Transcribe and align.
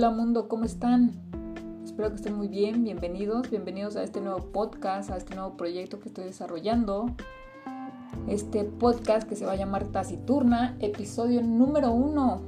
Hola 0.00 0.12
mundo, 0.12 0.48
¿cómo 0.48 0.64
están? 0.64 1.12
Espero 1.84 2.08
que 2.08 2.14
estén 2.14 2.34
muy 2.34 2.48
bien, 2.48 2.84
bienvenidos, 2.84 3.50
bienvenidos 3.50 3.96
a 3.96 4.02
este 4.02 4.22
nuevo 4.22 4.50
podcast, 4.50 5.10
a 5.10 5.18
este 5.18 5.34
nuevo 5.34 5.58
proyecto 5.58 6.00
que 6.00 6.08
estoy 6.08 6.24
desarrollando. 6.24 7.14
Este 8.26 8.64
podcast 8.64 9.28
que 9.28 9.36
se 9.36 9.44
va 9.44 9.52
a 9.52 9.56
llamar 9.56 9.88
Taciturna, 9.88 10.74
episodio 10.80 11.42
número 11.42 11.92
uno. 11.92 12.40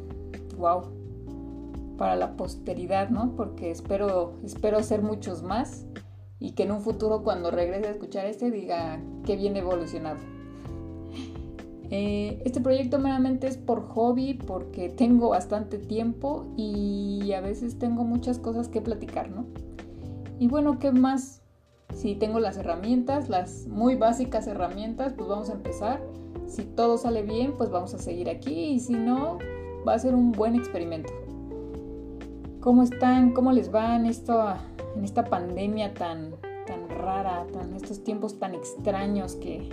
¡Wow! 0.57 1.97
Para 1.99 2.17
la 2.17 2.39
posteridad, 2.39 3.11
¿no? 3.11 3.37
Porque 3.37 3.71
espero, 3.71 4.33
espero 4.43 4.79
hacer 4.79 5.03
muchos 5.03 5.43
más 5.43 5.85
y 6.39 6.53
que 6.53 6.63
en 6.63 6.73
un 6.73 6.81
futuro 6.81 7.23
cuando 7.23 7.51
regrese 7.51 7.89
a 7.89 7.91
escuchar 7.91 8.25
este 8.25 8.51
diga 8.51 8.99
que 9.27 9.37
bien 9.37 9.59
evolucionado. 9.59 10.32
Eh, 11.95 12.41
este 12.47 12.63
proyecto 12.63 12.99
meramente 12.99 13.47
es 13.47 13.59
por 13.59 13.87
hobby, 13.87 14.33
porque 14.33 14.89
tengo 14.89 15.29
bastante 15.29 15.77
tiempo 15.77 16.47
y 16.57 17.33
a 17.35 17.43
veces 17.43 17.79
tengo 17.79 18.03
muchas 18.03 18.39
cosas 18.39 18.69
que 18.69 18.81
platicar, 18.81 19.31
¿no? 19.31 19.45
Y 20.39 20.49
bueno, 20.49 20.79
¿qué 20.79 20.91
más? 20.91 21.43
Si 21.93 22.15
tengo 22.15 22.41
las 22.41 22.57
herramientas, 22.57 23.29
las 23.29 23.67
muy 23.67 23.97
básicas 23.97 24.47
herramientas, 24.47 25.13
pues 25.13 25.29
vamos 25.29 25.51
a 25.51 25.53
empezar. 25.53 26.03
Si 26.47 26.63
todo 26.63 26.97
sale 26.97 27.25
bien, 27.25 27.53
pues 27.59 27.69
vamos 27.69 27.93
a 27.93 27.99
seguir 27.99 28.31
aquí 28.31 28.71
y 28.71 28.81
si 28.81 28.95
no, 28.95 29.37
va 29.87 29.93
a 29.93 29.99
ser 29.99 30.15
un 30.15 30.33
buen 30.33 30.55
experimento. 30.55 31.13
¿Cómo 32.61 32.85
están? 32.85 33.35
¿Cómo 33.35 33.53
les 33.53 33.73
va 33.73 33.97
en, 33.97 34.07
en 34.07 35.05
esta 35.05 35.25
pandemia 35.25 35.93
tan, 35.93 36.37
tan 36.67 36.89
rara, 36.89 37.47
en 37.63 37.75
estos 37.75 38.03
tiempos 38.03 38.39
tan 38.39 38.55
extraños 38.55 39.35
que, 39.35 39.69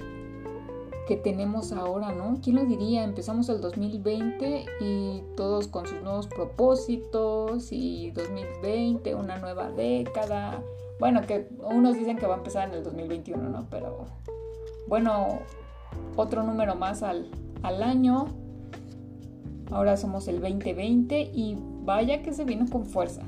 que 1.10 1.18
tenemos 1.18 1.72
ahora, 1.72 2.12
¿no? 2.12 2.38
¿Quién 2.40 2.58
lo 2.58 2.66
diría? 2.66 3.04
Empezamos 3.04 3.50
el 3.50 3.62
2020 3.62 4.66
y 4.80 5.24
todos 5.36 5.68
con 5.68 5.88
sus 5.88 6.00
nuevos 6.04 6.28
propósitos 6.28 7.72
y 7.72 8.12
2020, 8.12 9.16
una 9.16 9.40
nueva 9.40 9.72
década. 9.72 10.62
Bueno, 11.00 11.22
que 11.26 11.50
unos 11.64 11.98
dicen 11.98 12.16
que 12.16 12.28
va 12.28 12.36
a 12.36 12.38
empezar 12.38 12.70
en 12.70 12.76
el 12.76 12.84
2021, 12.84 13.50
¿no? 13.50 13.66
Pero 13.72 14.06
bueno, 14.88 15.40
otro 16.16 16.44
número 16.44 16.76
más 16.76 17.02
al, 17.02 17.32
al 17.64 17.82
año. 17.82 18.28
Ahora 19.72 19.98
somos 19.98 20.28
el 20.28 20.42
2020 20.42 21.22
y 21.34 21.58
vaya 21.86 22.22
que 22.22 22.34
se 22.34 22.44
vino 22.44 22.68
con 22.72 22.86
fuerza, 22.86 23.24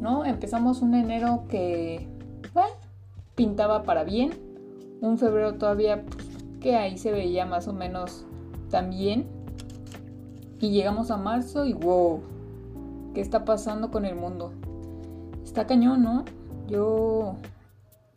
¿no? 0.00 0.24
Empezamos 0.24 0.82
un 0.82 0.96
enero 0.96 1.44
que 1.48 2.08
pintaba 3.36 3.84
para 3.84 4.02
bien, 4.02 4.32
un 5.00 5.16
febrero 5.16 5.54
todavía 5.54 6.04
pues, 6.04 6.29
que 6.60 6.76
ahí 6.76 6.98
se 6.98 7.12
veía 7.12 7.46
más 7.46 7.68
o 7.68 7.72
menos 7.72 8.26
también. 8.70 9.26
Y 10.60 10.70
llegamos 10.70 11.10
a 11.10 11.16
marzo 11.16 11.64
y 11.64 11.72
wow, 11.72 12.20
¿qué 13.14 13.20
está 13.20 13.44
pasando 13.44 13.90
con 13.90 14.04
el 14.04 14.14
mundo? 14.14 14.52
Está 15.42 15.66
cañón, 15.66 16.02
¿no? 16.02 16.24
Yo 16.68 17.36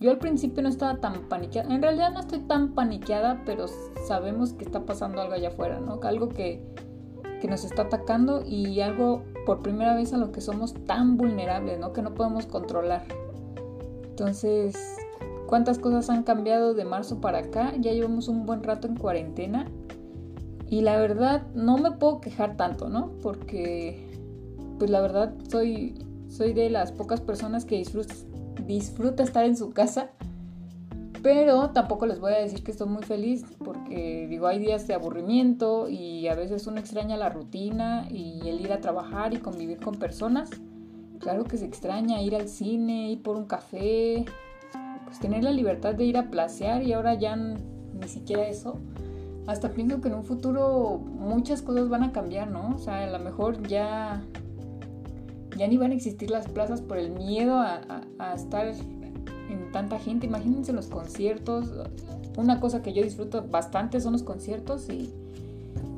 yo 0.04 0.12
al 0.12 0.18
principio 0.18 0.62
no 0.62 0.68
estaba 0.68 0.98
tan 0.98 1.30
paniqueada. 1.30 1.74
En 1.74 1.82
realidad 1.82 2.12
no 2.12 2.20
estoy 2.20 2.40
tan 2.40 2.74
paniqueada, 2.74 3.42
pero 3.46 3.68
sabemos 4.06 4.52
que 4.52 4.66
está 4.66 4.86
pasando 4.86 5.22
algo 5.22 5.34
allá 5.34 5.48
afuera, 5.48 5.80
¿no? 5.80 5.98
Algo 6.04 6.28
que, 6.28 6.62
que, 7.40 7.48
nos 7.48 7.64
está 7.64 7.84
atacando 7.84 8.44
y 8.46 8.82
algo 8.82 9.24
por 9.46 9.62
primera 9.62 9.96
vez 9.96 10.12
a 10.12 10.18
lo 10.18 10.34
que 10.34 10.42
somos 10.42 10.74
tan 10.86 11.16
vulnerables, 11.16 11.80
¿no? 11.80 11.94
Que 11.94 12.02
no 12.02 12.14
podemos 12.16 12.48
controlar. 12.48 13.06
Entonces, 14.04 14.76
cuántas 15.54 15.78
cosas 15.78 16.10
han 16.10 16.24
cambiado 16.24 16.74
de 16.74 16.84
marzo 16.84 17.22
para 17.22 17.38
acá. 17.38 17.74
Ya 17.80 17.92
llevamos 17.92 18.28
un 18.28 18.48
buen 18.48 18.64
rato 18.64 18.88
en 18.88 18.96
cuarentena. 18.96 19.68
Y 20.68 20.82
la 20.82 20.98
verdad 20.98 21.46
no 21.54 21.78
me 21.78 21.92
puedo 21.92 22.22
quejar 22.22 22.58
tanto, 22.58 22.90
¿no? 22.90 23.12
Porque 23.22 24.18
pues 24.80 24.90
la 24.90 25.00
verdad 25.00 25.36
soy, 25.52 25.94
soy 26.28 26.54
de 26.54 26.72
las 26.72 26.92
pocas 26.92 27.22
personas 27.22 27.66
que 27.66 27.86
disfruta, 28.66 29.22
estar 29.22 29.46
en 29.46 29.56
su 29.56 29.74
casa. 29.74 30.10
Pero 31.22 31.70
tampoco 31.70 32.08
les 32.08 32.20
voy 32.20 32.34
a 32.34 32.40
decir 32.40 32.64
que 32.64 32.72
estoy 32.72 32.90
muy 32.90 33.04
feliz 33.04 33.46
porque 33.64 34.26
digo, 34.28 34.48
hay 34.48 34.58
días 34.58 34.88
de 34.88 34.96
aburrimiento 34.96 35.88
y 35.88 36.30
a 36.30 36.34
veces 36.34 36.66
uno 36.66 36.80
extraña 36.80 37.16
la 37.16 37.30
rutina 37.30 38.08
y 38.10 38.50
el 38.50 38.60
ir 38.60 38.74
a 38.74 38.82
trabajar 38.82 39.36
y 39.36 39.38
convivir 39.38 39.78
con 39.78 40.00
personas. 40.00 40.50
Claro 41.20 41.44
que 41.44 41.58
se 41.58 41.66
extraña 41.66 42.24
ir 42.24 42.36
al 42.36 42.50
cine, 42.50 43.12
ir 43.12 43.22
por 43.22 43.36
un 43.36 43.46
café, 43.46 44.26
pues, 45.14 45.20
tener 45.20 45.44
la 45.44 45.52
libertad 45.52 45.94
de 45.94 46.06
ir 46.06 46.18
a 46.18 46.32
placear 46.32 46.82
y 46.82 46.92
ahora 46.94 47.14
ya 47.14 47.36
ni 47.36 48.08
siquiera 48.08 48.48
eso. 48.48 48.80
Hasta 49.46 49.70
pienso 49.70 50.02
que 50.02 50.08
en 50.08 50.16
un 50.16 50.24
futuro 50.24 50.98
muchas 50.98 51.62
cosas 51.62 51.88
van 51.88 52.02
a 52.02 52.12
cambiar, 52.12 52.50
¿no? 52.50 52.74
O 52.76 52.80
sea, 52.80 53.04
a 53.04 53.12
lo 53.12 53.20
mejor 53.20 53.68
ya, 53.68 54.24
ya 55.56 55.68
ni 55.68 55.78
van 55.78 55.92
a 55.92 55.94
existir 55.94 56.32
las 56.32 56.48
plazas 56.48 56.82
por 56.82 56.98
el 56.98 57.12
miedo 57.12 57.60
a, 57.60 58.34
estar 58.34 58.66
en 58.68 59.72
tanta 59.72 60.00
gente. 60.00 60.26
Imagínense 60.26 60.74
los 60.74 60.88
conciertos. 60.88 61.72
Una 62.36 62.60
cosa 62.60 62.82
que 62.82 62.94
yo 62.94 63.04
disfruto 63.04 63.46
bastante 63.48 64.02
son 64.02 64.14
los 64.14 64.24
conciertos 64.24 64.90
y, 64.90 65.14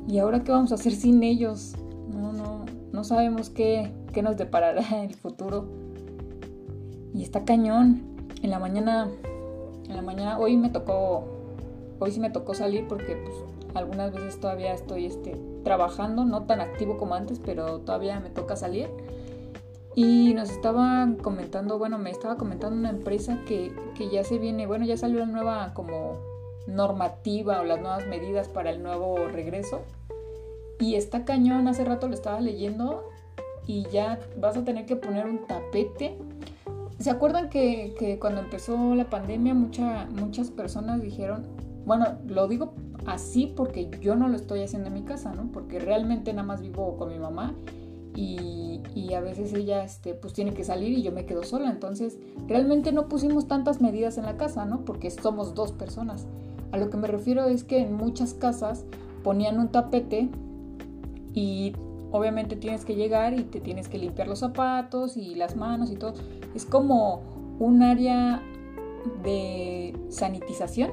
y 0.06 0.18
ahora 0.18 0.44
qué 0.44 0.52
vamos 0.52 0.72
a 0.72 0.74
hacer 0.74 0.92
sin 0.92 1.22
ellos. 1.22 1.74
No, 2.12 2.34
no, 2.34 2.66
no 2.92 3.02
sabemos 3.02 3.48
qué, 3.48 3.92
qué 4.12 4.20
nos 4.20 4.36
deparará 4.36 5.04
el 5.04 5.14
futuro. 5.14 5.70
Y 7.14 7.22
está 7.22 7.46
cañón 7.46 8.15
en 8.42 8.50
la 8.50 8.58
mañana, 8.58 9.08
en 9.88 9.96
la 9.96 10.02
mañana, 10.02 10.38
hoy 10.38 10.56
me 10.56 10.70
tocó, 10.70 11.24
hoy 11.98 12.10
sí 12.10 12.20
me 12.20 12.30
tocó 12.30 12.54
salir 12.54 12.86
porque 12.88 13.16
pues, 13.16 13.34
algunas 13.74 14.12
veces 14.12 14.40
todavía 14.40 14.72
estoy 14.72 15.06
este, 15.06 15.36
trabajando, 15.64 16.24
no 16.24 16.44
tan 16.44 16.60
activo 16.60 16.96
como 16.96 17.14
antes, 17.14 17.40
pero 17.44 17.80
todavía 17.80 18.20
me 18.20 18.30
toca 18.30 18.56
salir. 18.56 18.88
Y 19.94 20.34
nos 20.34 20.50
estaban 20.50 21.16
comentando, 21.16 21.78
bueno, 21.78 21.98
me 21.98 22.10
estaba 22.10 22.36
comentando 22.36 22.76
una 22.76 22.90
empresa 22.90 23.40
que, 23.46 23.74
que 23.96 24.10
ya 24.10 24.24
se 24.24 24.38
viene, 24.38 24.66
bueno, 24.66 24.84
ya 24.84 24.96
salió 24.96 25.20
la 25.20 25.26
nueva 25.26 25.72
como 25.72 26.18
normativa 26.66 27.60
o 27.60 27.64
las 27.64 27.80
nuevas 27.80 28.06
medidas 28.06 28.48
para 28.48 28.70
el 28.70 28.82
nuevo 28.82 29.16
regreso. 29.28 29.80
Y 30.78 30.96
está 30.96 31.24
cañón, 31.24 31.68
hace 31.68 31.84
rato 31.84 32.08
lo 32.08 32.14
estaba 32.14 32.40
leyendo 32.40 33.08
y 33.66 33.86
ya 33.88 34.20
vas 34.36 34.56
a 34.56 34.64
tener 34.64 34.84
que 34.84 34.96
poner 34.96 35.26
un 35.26 35.46
tapete 35.46 36.16
¿Se 36.98 37.10
acuerdan 37.10 37.50
que, 37.50 38.18
cuando 38.20 38.40
empezó 38.40 38.94
la 38.94 39.10
pandemia 39.10 39.54
muchas 39.54 40.50
personas 40.50 41.02
dijeron, 41.02 41.44
bueno, 41.84 42.18
lo 42.26 42.48
digo 42.48 42.72
así 43.06 43.52
porque 43.54 43.90
yo 44.00 44.16
no 44.16 44.28
lo 44.28 44.36
estoy 44.36 44.62
haciendo 44.62 44.88
en 44.88 44.94
mi 44.94 45.02
casa, 45.02 45.32
¿no? 45.34 45.52
Porque 45.52 45.78
realmente 45.78 46.32
nada 46.32 46.46
más 46.46 46.60
vivo 46.62 46.96
con 46.96 47.10
mi 47.10 47.18
mamá 47.18 47.54
y, 48.14 48.52
a 49.14 49.20
veces 49.20 49.54
ella 49.54 49.82
este, 49.82 50.14
pues 50.14 50.34
tiene 50.34 50.52
que 50.52 50.62
salir 50.62 50.92
y 50.98 51.02
yo 51.02 51.10
me 51.12 51.24
quedo 51.24 51.42
sola. 51.42 51.70
Entonces, 51.70 52.18
realmente 52.48 52.92
no 52.92 53.08
pusimos 53.08 53.46
tantas 53.46 53.80
medidas 53.80 54.18
en 54.18 54.24
la 54.24 54.36
casa, 54.36 54.66
¿no? 54.66 54.84
Porque 54.84 55.10
somos 55.10 55.54
dos 55.54 55.72
personas. 55.72 56.26
A 56.72 56.76
lo 56.76 56.90
que 56.90 56.98
me 56.98 57.06
refiero 57.06 57.46
es 57.46 57.64
que 57.64 57.78
en 57.78 57.94
muchas 57.94 58.34
casas 58.34 58.84
ponían 59.22 59.58
un 59.58 59.68
tapete 59.68 60.28
y 61.32 61.72
obviamente 62.12 62.56
tienes 62.56 62.84
que 62.84 62.94
llegar 62.94 63.34
y 63.34 63.44
te 63.44 63.60
tienes 63.60 63.88
que 63.88 63.98
limpiar 63.98 64.28
los 64.28 64.40
zapatos 64.40 65.16
y 65.16 65.34
las 65.34 65.56
manos 65.56 65.90
y 65.90 65.96
todo. 65.96 66.14
Es 66.54 66.64
como 66.64 67.22
un 67.58 67.82
área 67.82 68.42
de 69.22 69.94
sanitización. 70.08 70.90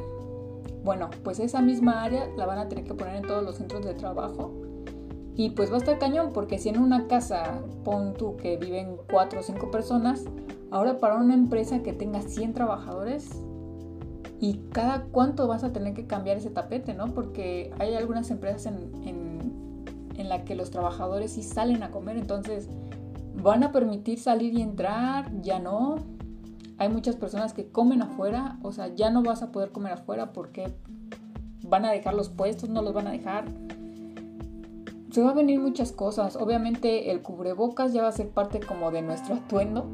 Bueno, 0.84 1.10
pues 1.24 1.40
esa 1.40 1.62
misma 1.62 2.04
área 2.04 2.28
la 2.38 2.46
van 2.46 2.60
a 2.60 2.68
tener 2.68 2.84
que 2.84 2.94
poner 2.94 3.16
en 3.16 3.24
todos 3.24 3.44
los 3.44 3.56
centros 3.58 3.86
de 3.86 3.94
trabajo. 3.94 4.52
Y 5.36 5.52
pues 5.52 5.72
va 5.72 5.76
a 5.76 5.78
estar 5.80 5.98
cañón, 5.98 6.32
porque 6.32 6.60
si 6.60 6.70
en 6.70 6.80
una 6.80 7.08
casa, 7.08 7.62
pon 7.84 8.14
tú 8.14 8.38
que 8.38 8.58
viven 8.58 8.98
4 9.10 9.40
o 9.40 9.44
5 9.44 9.72
personas, 9.72 10.26
ahora 10.70 11.00
para 11.00 11.16
una 11.16 11.34
empresa 11.34 11.82
que 11.82 11.92
tenga 11.92 12.22
100 12.22 12.54
trabajadores, 12.54 13.32
y 14.40 14.60
cada 14.74 15.06
cuánto 15.06 15.48
vas 15.48 15.64
a 15.64 15.72
tener 15.72 15.94
que 15.94 16.06
cambiar 16.06 16.36
ese 16.36 16.50
tapete, 16.50 16.94
¿no? 16.94 17.14
Porque 17.14 17.72
hay 17.80 17.96
algunas 17.96 18.30
empresas 18.30 18.66
en, 18.66 19.08
en 19.08 19.23
en 20.16 20.30
la 20.30 20.44
que 20.46 20.56
los 20.56 20.72
trabajadores 20.72 21.34
sí 21.34 21.44
salen 21.44 21.84
a 21.84 21.92
comer, 21.92 22.18
entonces 22.18 22.68
van 23.36 23.64
a 23.64 23.72
permitir 23.72 24.20
salir 24.20 24.54
y 24.54 24.62
entrar, 24.62 25.32
ya 25.42 25.60
no. 25.60 25.96
Hay 26.78 26.90
muchas 26.90 27.16
personas 27.16 27.54
que 27.54 27.68
comen 27.70 28.02
afuera, 28.02 28.58
o 28.64 28.72
sea, 28.72 28.88
ya 28.88 29.10
no 29.10 29.24
vas 29.24 29.44
a 29.44 29.52
poder 29.52 29.72
comer 29.72 29.94
afuera 29.94 30.34
porque 30.34 30.74
van 31.68 31.86
a 31.86 31.92
dejar 31.92 32.14
los 32.14 32.30
puestos, 32.30 32.70
no 32.70 32.82
los 32.82 32.94
van 32.94 33.08
a 33.08 33.12
dejar. 33.12 33.46
se 35.12 35.22
va 35.22 35.32
a 35.32 35.34
venir 35.34 35.60
muchas 35.60 35.92
cosas. 35.92 36.36
Obviamente 36.36 37.12
el 37.12 37.22
cubrebocas 37.22 37.94
ya 37.94 38.02
va 38.02 38.08
a 38.10 38.12
ser 38.12 38.30
parte 38.30 38.60
como 38.60 38.92
de 38.92 39.02
nuestro 39.02 39.36
atuendo. 39.36 39.86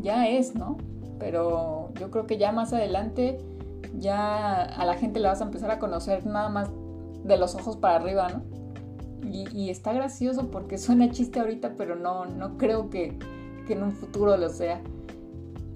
Ya 0.00 0.26
es, 0.28 0.54
¿no? 0.54 0.78
Pero 1.18 1.92
yo 2.00 2.10
creo 2.10 2.26
que 2.26 2.38
ya 2.38 2.52
más 2.52 2.72
adelante 2.72 3.38
ya 3.98 4.62
a 4.62 4.84
la 4.84 4.94
gente 4.94 5.20
le 5.20 5.28
vas 5.28 5.40
a 5.40 5.44
empezar 5.44 5.70
a 5.70 5.78
conocer 5.78 6.26
nada 6.26 6.48
más 6.48 6.70
de 7.24 7.36
los 7.36 7.54
ojos 7.54 7.76
para 7.76 7.96
arriba, 7.96 8.28
¿no? 8.28 8.42
Y, 9.22 9.70
está 9.70 9.92
gracioso 9.92 10.50
porque 10.50 10.78
suena 10.78 11.10
chiste 11.10 11.40
ahorita, 11.40 11.74
pero 11.76 11.96
no, 11.96 12.26
no 12.26 12.58
creo 12.58 12.90
que, 12.90 13.18
que 13.66 13.74
en 13.74 13.82
un 13.82 13.92
futuro 13.92 14.36
lo 14.36 14.48
sea. 14.48 14.80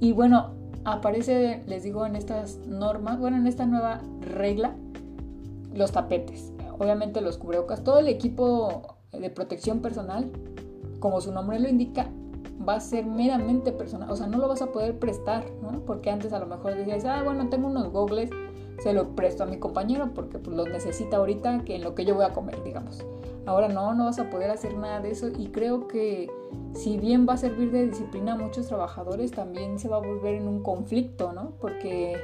Y 0.01 0.13
bueno, 0.13 0.51
aparece, 0.85 1.63
les 1.67 1.83
digo, 1.85 2.05
en 2.07 2.17
estas 2.17 2.59
normas, 2.67 3.19
bueno, 3.19 3.37
en 3.37 3.47
esta 3.47 3.65
nueva 3.67 4.03
regla, 4.21 4.75
los 5.75 5.93
tapetes 5.93 6.53
obviamente 6.79 7.21
los 7.21 7.39
cubrebocas, 7.39 7.83
todo 7.83 7.99
el 7.99 8.09
equipo 8.09 8.97
de 9.13 9.31
protección 9.31 9.81
personal, 9.81 10.31
como 11.01 11.21
su 11.21 11.33
nombre 11.33 11.59
lo 11.59 11.69
indica, 11.69 12.09
va 12.67 12.75
a 12.75 12.81
ser 12.81 13.07
meramente 13.07 13.73
personal, 13.73 14.11
o 14.11 14.17
sea, 14.17 14.27
no 14.27 14.39
lo 14.39 14.49
vas 14.49 14.63
a 14.63 14.73
poder 14.73 14.99
prestar, 14.99 15.45
¿no? 15.63 15.81
Porque 15.85 16.11
antes 16.11 16.33
a 16.33 16.39
lo 16.39 16.47
mejor 16.47 16.75
decías, 16.75 17.05
ah, 17.05 17.23
bueno, 17.23 17.49
tengo 17.49 17.69
unos 17.69 17.91
gogles, 17.93 18.31
se 18.83 18.93
lo 18.93 19.15
presto 19.15 19.45
a 19.45 19.47
mi 19.47 19.59
compañero 19.59 20.11
porque 20.15 20.39
pues, 20.39 20.57
los 20.57 20.69
necesita 20.69 21.17
ahorita 21.17 21.65
que 21.65 21.77
en 21.77 21.83
lo 21.83 21.95
que 21.95 22.05
yo 22.05 22.15
voy 22.15 22.25
a 22.25 22.33
comer, 22.33 22.63
digamos. 22.63 23.05
Ahora 23.47 23.69
no, 23.69 23.95
no 23.95 24.07
vas 24.07 24.19
a 24.19 24.29
poder 24.29 24.51
hacer 24.51 24.77
nada 24.77 25.01
de 25.01 25.13
eso 25.13 25.29
y 25.29 25.49
creo 25.49 25.87
que 25.87 26.29
si 26.75 26.99
bien 26.99 27.27
va 27.29 27.35
a 27.35 27.37
servir 27.37 27.71
de 27.71 27.87
disciplina 27.87 28.33
a 28.33 28.37
muchos 28.37 28.67
trabajadores, 28.67 29.31
también 29.31 29.79
se 29.79 29.89
va 29.89 29.97
a 29.97 30.01
volver 30.01 30.35
en 30.35 30.49
un 30.49 30.63
conflicto, 30.63 31.33
¿no? 31.33 31.53
Porque 31.61 32.17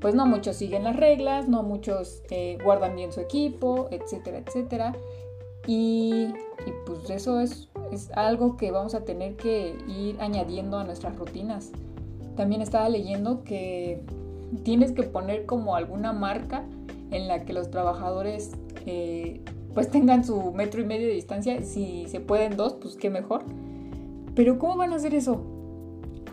pues 0.00 0.14
no 0.14 0.26
muchos 0.26 0.56
siguen 0.56 0.84
las 0.84 0.96
reglas, 0.96 1.46
no 1.48 1.62
muchos 1.62 2.22
eh, 2.30 2.56
guardan 2.64 2.96
bien 2.96 3.12
su 3.12 3.20
equipo, 3.20 3.88
etcétera, 3.90 4.38
etcétera. 4.38 4.96
Y, 5.66 6.28
pues 6.86 7.10
eso 7.10 7.40
es, 7.40 7.68
es 7.92 8.10
algo 8.12 8.56
que 8.56 8.70
vamos 8.70 8.94
a 8.94 9.04
tener 9.04 9.36
que 9.36 9.76
ir 9.86 10.16
añadiendo 10.20 10.78
a 10.78 10.84
nuestras 10.84 11.16
rutinas. 11.16 11.70
También 12.34 12.62
estaba 12.62 12.88
leyendo 12.88 13.44
que 13.44 14.02
tienes 14.58 14.92
que 14.92 15.02
poner 15.02 15.46
como 15.46 15.76
alguna 15.76 16.12
marca 16.12 16.64
en 17.10 17.28
la 17.28 17.44
que 17.44 17.52
los 17.52 17.70
trabajadores 17.70 18.52
eh, 18.86 19.40
pues 19.74 19.90
tengan 19.90 20.24
su 20.24 20.52
metro 20.52 20.80
y 20.80 20.84
medio 20.84 21.06
de 21.06 21.14
distancia. 21.14 21.62
Si 21.62 22.06
se 22.08 22.20
pueden 22.20 22.56
dos, 22.56 22.74
pues 22.74 22.96
qué 22.96 23.10
mejor. 23.10 23.44
Pero 24.34 24.58
¿cómo 24.58 24.76
van 24.76 24.92
a 24.92 24.96
hacer 24.96 25.14
eso? 25.14 25.42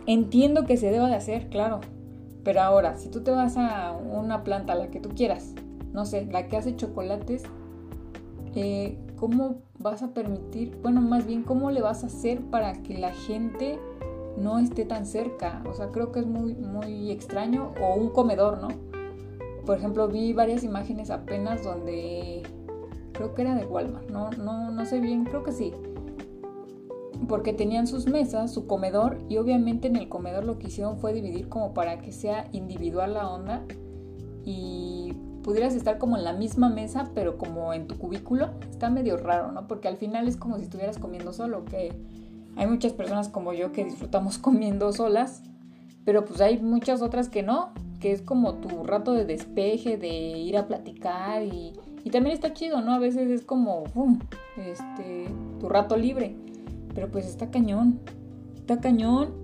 Entiendo 0.06 0.64
que 0.64 0.76
se 0.76 0.90
deba 0.90 1.08
de 1.08 1.16
hacer, 1.16 1.48
claro, 1.48 1.80
pero 2.48 2.62
ahora, 2.62 2.96
si 2.96 3.10
tú 3.10 3.20
te 3.20 3.30
vas 3.30 3.58
a 3.58 3.92
una 3.92 4.42
planta, 4.42 4.74
la 4.74 4.88
que 4.88 5.00
tú 5.00 5.10
quieras, 5.10 5.54
no 5.92 6.06
sé, 6.06 6.26
la 6.30 6.48
que 6.48 6.56
hace 6.56 6.76
chocolates, 6.76 7.42
eh, 8.54 8.96
¿cómo 9.16 9.56
vas 9.78 10.02
a 10.02 10.14
permitir, 10.14 10.78
bueno, 10.82 11.02
más 11.02 11.26
bien, 11.26 11.42
cómo 11.42 11.70
le 11.70 11.82
vas 11.82 12.04
a 12.04 12.06
hacer 12.06 12.40
para 12.40 12.72
que 12.82 12.96
la 12.96 13.12
gente 13.12 13.78
no 14.38 14.58
esté 14.58 14.84
tan 14.84 15.06
cerca? 15.06 15.62
O 15.68 15.74
sea, 15.74 15.88
creo 15.88 16.12
que 16.12 16.20
es 16.20 16.26
muy, 16.26 16.54
muy 16.54 17.10
extraño. 17.10 17.72
O 17.80 17.94
un 17.94 18.10
comedor, 18.10 18.58
¿no? 18.58 18.68
Por 19.66 19.76
ejemplo, 19.76 20.08
vi 20.08 20.32
varias 20.32 20.64
imágenes 20.64 21.10
apenas 21.10 21.62
donde 21.62 22.42
creo 23.12 23.34
que 23.34 23.42
era 23.42 23.54
de 23.54 23.66
Walmart, 23.66 24.08
no, 24.10 24.30
no, 24.30 24.70
no 24.70 24.86
sé 24.86 25.00
bien, 25.00 25.24
creo 25.24 25.42
que 25.42 25.50
sí, 25.50 25.72
porque 27.26 27.52
tenían 27.52 27.86
sus 27.86 28.06
mesas, 28.06 28.52
su 28.52 28.66
comedor 28.66 29.18
y 29.28 29.38
obviamente 29.38 29.88
en 29.88 29.96
el 29.96 30.08
comedor 30.08 30.44
lo 30.44 30.58
que 30.58 30.68
hicieron 30.68 30.98
fue 30.98 31.12
dividir 31.12 31.48
como 31.48 31.74
para 31.74 31.98
que 31.98 32.12
sea 32.12 32.48
individual 32.52 33.14
la 33.14 33.28
onda 33.28 33.64
y 34.44 35.14
pudieras 35.42 35.74
estar 35.74 35.98
como 35.98 36.16
en 36.16 36.24
la 36.24 36.32
misma 36.32 36.68
mesa 36.68 37.10
pero 37.14 37.36
como 37.38 37.72
en 37.72 37.86
tu 37.86 37.98
cubículo. 37.98 38.50
Está 38.70 38.88
medio 38.90 39.16
raro, 39.16 39.52
¿no? 39.52 39.66
Porque 39.66 39.88
al 39.88 39.96
final 39.96 40.28
es 40.28 40.36
como 40.36 40.58
si 40.58 40.64
estuvieras 40.64 40.98
comiendo 40.98 41.32
solo, 41.32 41.64
que 41.64 41.92
hay 42.58 42.66
muchas 42.66 42.92
personas 42.92 43.28
como 43.28 43.52
yo 43.52 43.72
que 43.72 43.84
disfrutamos 43.84 44.38
comiendo 44.38 44.92
solas, 44.92 45.42
pero 46.04 46.24
pues 46.24 46.40
hay 46.40 46.58
muchas 46.58 47.00
otras 47.00 47.28
que 47.28 47.42
no, 47.42 47.70
que 48.00 48.12
es 48.12 48.20
como 48.20 48.54
tu 48.54 48.84
rato 48.84 49.12
de 49.12 49.24
despeje, 49.24 49.96
de 49.96 50.08
ir 50.08 50.56
a 50.56 50.66
platicar 50.66 51.42
y, 51.44 51.72
y 52.04 52.10
también 52.10 52.34
está 52.34 52.52
chido, 52.52 52.80
¿no? 52.80 52.92
A 52.92 52.98
veces 52.98 53.30
es 53.30 53.42
como, 53.42 53.84
este, 54.56 55.28
tu 55.60 55.68
rato 55.68 55.96
libre. 55.96 56.34
Pero 56.94 57.08
pues 57.10 57.26
está 57.26 57.50
cañón, 57.50 58.00
está 58.56 58.80
cañón 58.80 59.34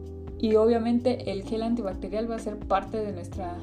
y 0.40 0.56
obviamente 0.56 1.30
el 1.30 1.44
gel 1.44 1.62
antibacterial 1.62 2.30
va 2.30 2.36
a 2.36 2.40
ser 2.40 2.58
parte 2.58 2.98
de 2.98 3.12
nuestra 3.12 3.56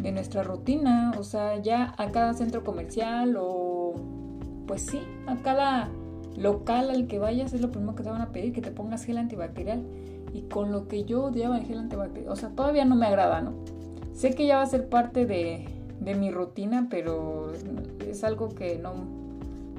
de 0.00 0.12
nuestra 0.12 0.42
rutina, 0.42 1.12
o 1.18 1.22
sea, 1.22 1.62
ya 1.62 1.94
a 1.96 2.10
cada 2.10 2.34
centro 2.34 2.62
comercial 2.62 3.36
o 3.38 3.94
pues 4.66 4.82
sí, 4.82 5.00
a 5.26 5.36
cada 5.36 5.88
local 6.36 6.90
al 6.90 7.06
que 7.06 7.18
vayas 7.18 7.52
es 7.52 7.60
lo 7.60 7.70
primero 7.70 7.94
que 7.94 8.02
te 8.02 8.10
van 8.10 8.22
a 8.22 8.32
pedir 8.32 8.52
que 8.52 8.60
te 8.60 8.70
pongas 8.70 9.04
gel 9.04 9.18
antibacterial 9.18 9.84
y 10.32 10.42
con 10.42 10.72
lo 10.72 10.88
que 10.88 11.04
yo 11.04 11.24
odiaba 11.24 11.58
el 11.58 11.64
gel 11.64 11.78
antibacterial, 11.78 12.32
o 12.32 12.36
sea, 12.36 12.50
todavía 12.50 12.84
no 12.84 12.96
me 12.96 13.06
agrada, 13.06 13.40
¿no? 13.40 13.52
Sé 14.12 14.30
que 14.30 14.46
ya 14.46 14.56
va 14.56 14.62
a 14.62 14.66
ser 14.66 14.88
parte 14.88 15.26
de, 15.26 15.66
de 16.00 16.14
mi 16.14 16.30
rutina, 16.30 16.88
pero 16.90 17.52
es 18.00 18.24
algo 18.24 18.48
que 18.48 18.78
no, 18.78 18.94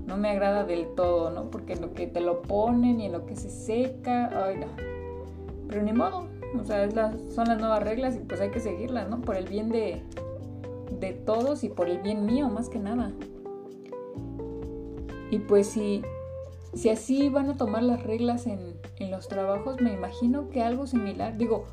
no 0.07 0.17
me 0.17 0.29
agrada 0.29 0.63
del 0.63 0.87
todo, 0.95 1.29
¿no? 1.29 1.49
Porque 1.51 1.73
en 1.73 1.81
lo 1.81 1.93
que 1.93 2.07
te 2.07 2.21
lo 2.21 2.41
ponen 2.41 2.99
y 2.99 3.05
en 3.07 3.11
lo 3.11 3.25
que 3.25 3.35
se 3.35 3.49
seca, 3.49 4.29
ay 4.45 4.57
no. 4.57 4.67
Pero 5.67 5.83
ni 5.83 5.93
modo, 5.93 6.27
o 6.59 6.63
sea, 6.63 6.89
son 7.29 7.47
las 7.47 7.59
nuevas 7.59 7.83
reglas 7.83 8.15
y 8.15 8.19
pues 8.19 8.39
hay 8.39 8.51
que 8.51 8.59
seguirlas, 8.59 9.09
¿no? 9.09 9.21
Por 9.21 9.35
el 9.35 9.47
bien 9.47 9.69
de, 9.69 10.01
de 10.99 11.13
todos 11.13 11.63
y 11.63 11.69
por 11.69 11.89
el 11.89 11.99
bien 11.99 12.25
mío, 12.25 12.49
más 12.49 12.69
que 12.69 12.79
nada. 12.79 13.11
Y 15.31 15.39
pues 15.39 15.67
si, 15.67 16.03
si 16.75 16.89
así 16.89 17.30
van 17.30 17.50
a 17.50 17.57
tomar 17.57 17.83
las 17.83 18.04
reglas 18.04 18.45
en, 18.48 18.75
en 18.98 19.12
los 19.12 19.27
trabajos, 19.27 19.81
me 19.81 19.94
imagino 19.94 20.50
que 20.50 20.62
algo 20.62 20.86
similar, 20.86 21.38
digo, 21.38 21.66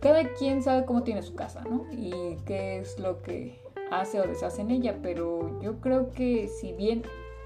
cada 0.00 0.24
quien 0.32 0.62
sabe 0.62 0.84
cómo 0.84 1.02
tiene 1.02 1.22
su 1.22 1.34
casa, 1.34 1.62
¿no? 1.68 1.86
Y 1.92 2.36
qué 2.46 2.78
es 2.78 2.98
lo 2.98 3.22
que 3.22 3.60
hace 3.90 4.20
o 4.20 4.26
deshace 4.26 4.62
en 4.62 4.70
ella, 4.70 4.98
pero 5.02 5.60
yo 5.60 5.80
creo 5.80 6.10
que 6.10 6.48
si 6.48 6.72
bien 6.72 7.02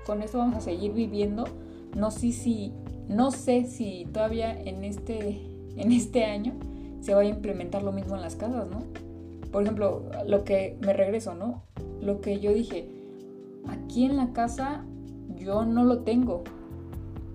con 0.06 0.22
esto 0.22 0.38
vamos 0.38 0.56
a 0.56 0.60
seguir 0.60 0.92
viviendo, 0.92 1.44
no 1.96 2.10
sé 2.10 2.32
si, 2.32 2.72
no 3.08 3.30
sé 3.30 3.64
si 3.64 4.06
todavía 4.12 4.52
en 4.52 4.84
este, 4.84 5.40
en 5.76 5.92
este 5.92 6.24
año 6.24 6.54
se 7.00 7.14
vaya 7.14 7.30
a 7.30 7.34
implementar 7.34 7.82
lo 7.82 7.92
mismo 7.92 8.14
en 8.14 8.22
las 8.22 8.36
casas, 8.36 8.68
¿no? 8.68 8.84
Por 9.50 9.62
ejemplo, 9.62 10.04
lo 10.26 10.44
que 10.44 10.78
me 10.80 10.92
regreso, 10.92 11.34
¿no? 11.34 11.62
Lo 12.00 12.20
que 12.20 12.40
yo 12.40 12.52
dije, 12.52 12.88
aquí 13.68 14.04
en 14.04 14.16
la 14.16 14.32
casa 14.32 14.84
yo 15.36 15.64
no 15.64 15.84
lo 15.84 16.00
tengo, 16.00 16.44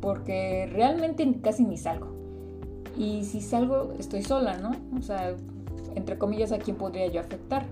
porque 0.02 0.70
realmente 0.72 1.40
casi 1.42 1.64
ni 1.64 1.78
salgo. 1.78 2.08
Y 2.98 3.24
si 3.24 3.42
salgo, 3.42 3.94
estoy 4.00 4.24
sola, 4.24 4.58
¿no? 4.58 4.72
O 4.98 5.02
sea, 5.02 5.36
entre 5.96 6.18
comillas, 6.18 6.52
¿a 6.52 6.60
quién 6.60 6.76
podría 6.76 7.08
yo 7.08 7.20
afectar? 7.20 7.66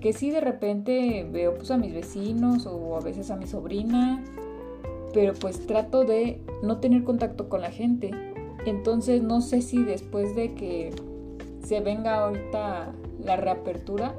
que 0.00 0.12
sí 0.12 0.30
de 0.30 0.40
repente 0.40 1.26
veo 1.30 1.54
pues 1.54 1.70
a 1.72 1.76
mis 1.76 1.92
vecinos 1.92 2.66
o 2.66 2.96
a 2.96 3.00
veces 3.00 3.30
a 3.32 3.36
mi 3.36 3.48
sobrina, 3.48 4.22
pero 5.12 5.34
pues 5.34 5.66
trato 5.66 6.04
de 6.04 6.40
no 6.62 6.78
tener 6.78 7.04
contacto 7.04 7.48
con 7.48 7.60
la 7.60 7.70
gente. 7.70 8.12
Entonces 8.66 9.22
no 9.22 9.40
sé 9.40 9.62
si 9.62 9.82
después 9.82 10.36
de 10.36 10.54
que 10.54 10.92
se 11.64 11.80
venga 11.80 12.24
ahorita 12.24 12.92
la 13.24 13.36
reapertura, 13.36 14.14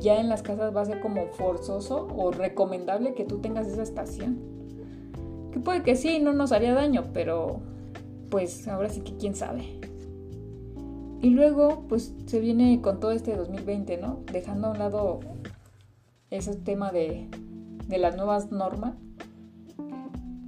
ya 0.00 0.20
en 0.20 0.28
las 0.28 0.42
casas 0.42 0.74
va 0.74 0.82
a 0.82 0.86
ser 0.86 1.00
como 1.00 1.26
forzoso 1.26 2.08
o 2.16 2.30
recomendable 2.30 3.14
que 3.14 3.24
tú 3.24 3.38
tengas 3.38 3.66
esa 3.66 3.82
estación. 3.82 4.55
Que 5.56 5.60
puede 5.62 5.82
que 5.82 5.96
sí, 5.96 6.18
no 6.18 6.34
nos 6.34 6.52
haría 6.52 6.74
daño, 6.74 7.04
pero 7.14 7.60
pues 8.28 8.68
ahora 8.68 8.90
sí 8.90 9.00
que 9.00 9.16
quién 9.16 9.34
sabe. 9.34 9.80
Y 11.22 11.30
luego, 11.30 11.86
pues 11.88 12.12
se 12.26 12.40
viene 12.40 12.82
con 12.82 13.00
todo 13.00 13.12
este 13.12 13.34
2020, 13.34 13.96
¿no? 13.96 14.20
Dejando 14.30 14.66
a 14.66 14.70
un 14.72 14.78
lado 14.78 15.20
ese 16.28 16.56
tema 16.56 16.92
de, 16.92 17.30
de 17.88 17.96
las 17.96 18.18
nuevas 18.18 18.52
normas. 18.52 18.96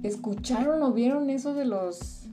¿Escucharon 0.03 0.83
o 0.83 0.93
vieron 0.93 1.31
eso 1.31 1.55
de 1.55 1.65
los 1.65 2.27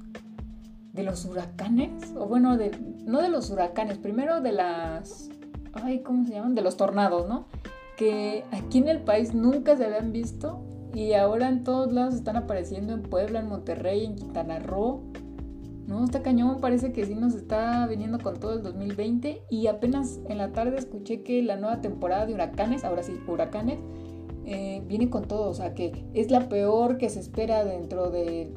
de 0.92 1.02
los 1.02 1.25
huracanes? 1.25 2.12
O 2.14 2.26
bueno, 2.26 2.59
de, 2.59 2.73
no 3.06 3.23
de 3.23 3.30
los 3.30 3.49
huracanes, 3.49 3.97
primero 3.97 4.42
de 4.42 4.52
las 4.52 5.30
ay, 5.73 6.00
¿cómo 6.00 6.26
se 6.26 6.35
llaman? 6.35 6.54
De 6.54 6.61
los 6.61 6.76
tornados, 6.76 7.26
¿no? 7.26 7.47
Que 7.97 8.45
aquí 8.50 8.76
en 8.76 8.88
el 8.88 9.00
país 9.00 9.33
nunca 9.33 9.78
se 9.78 9.87
habían 9.87 10.12
visto 10.12 10.75
y 10.97 11.12
ahora 11.12 11.50
en 11.50 11.62
todos 11.62 11.93
lados 11.93 12.15
están 12.15 12.37
apareciendo 12.37 12.95
en 12.95 13.03
Puebla, 13.03 13.41
en 13.41 13.49
Monterrey, 13.50 14.07
en 14.07 14.17
Quintana 14.17 14.61
Roo. 14.61 15.03
No, 15.87 16.03
está 16.03 16.23
cañón, 16.23 16.59
parece 16.59 16.95
que 16.95 17.05
sí 17.05 17.15
nos 17.15 17.35
está 17.35 17.87
viniendo 17.87 18.19
con 18.19 18.41
todo 18.41 18.55
el 18.55 18.62
2020 18.62 19.43
y 19.50 19.67
apenas 19.67 20.21
en 20.26 20.38
la 20.38 20.53
tarde 20.53 20.79
escuché 20.79 21.23
que 21.23 21.43
la 21.43 21.57
nueva 21.57 21.83
temporada 21.83 22.25
de 22.25 22.33
huracanes, 22.33 22.83
ahora 22.83 23.03
sí, 23.03 23.12
huracanes, 23.29 23.79
eh, 24.47 24.83
viene 24.88 25.11
con 25.11 25.29
todo, 25.29 25.50
o 25.50 25.55
sea 25.55 25.75
que 25.75 26.07
es 26.15 26.31
la 26.31 26.49
peor 26.49 26.97
que 26.97 27.11
se 27.11 27.21
espera 27.21 27.62
dentro 27.62 28.11
de, 28.11 28.55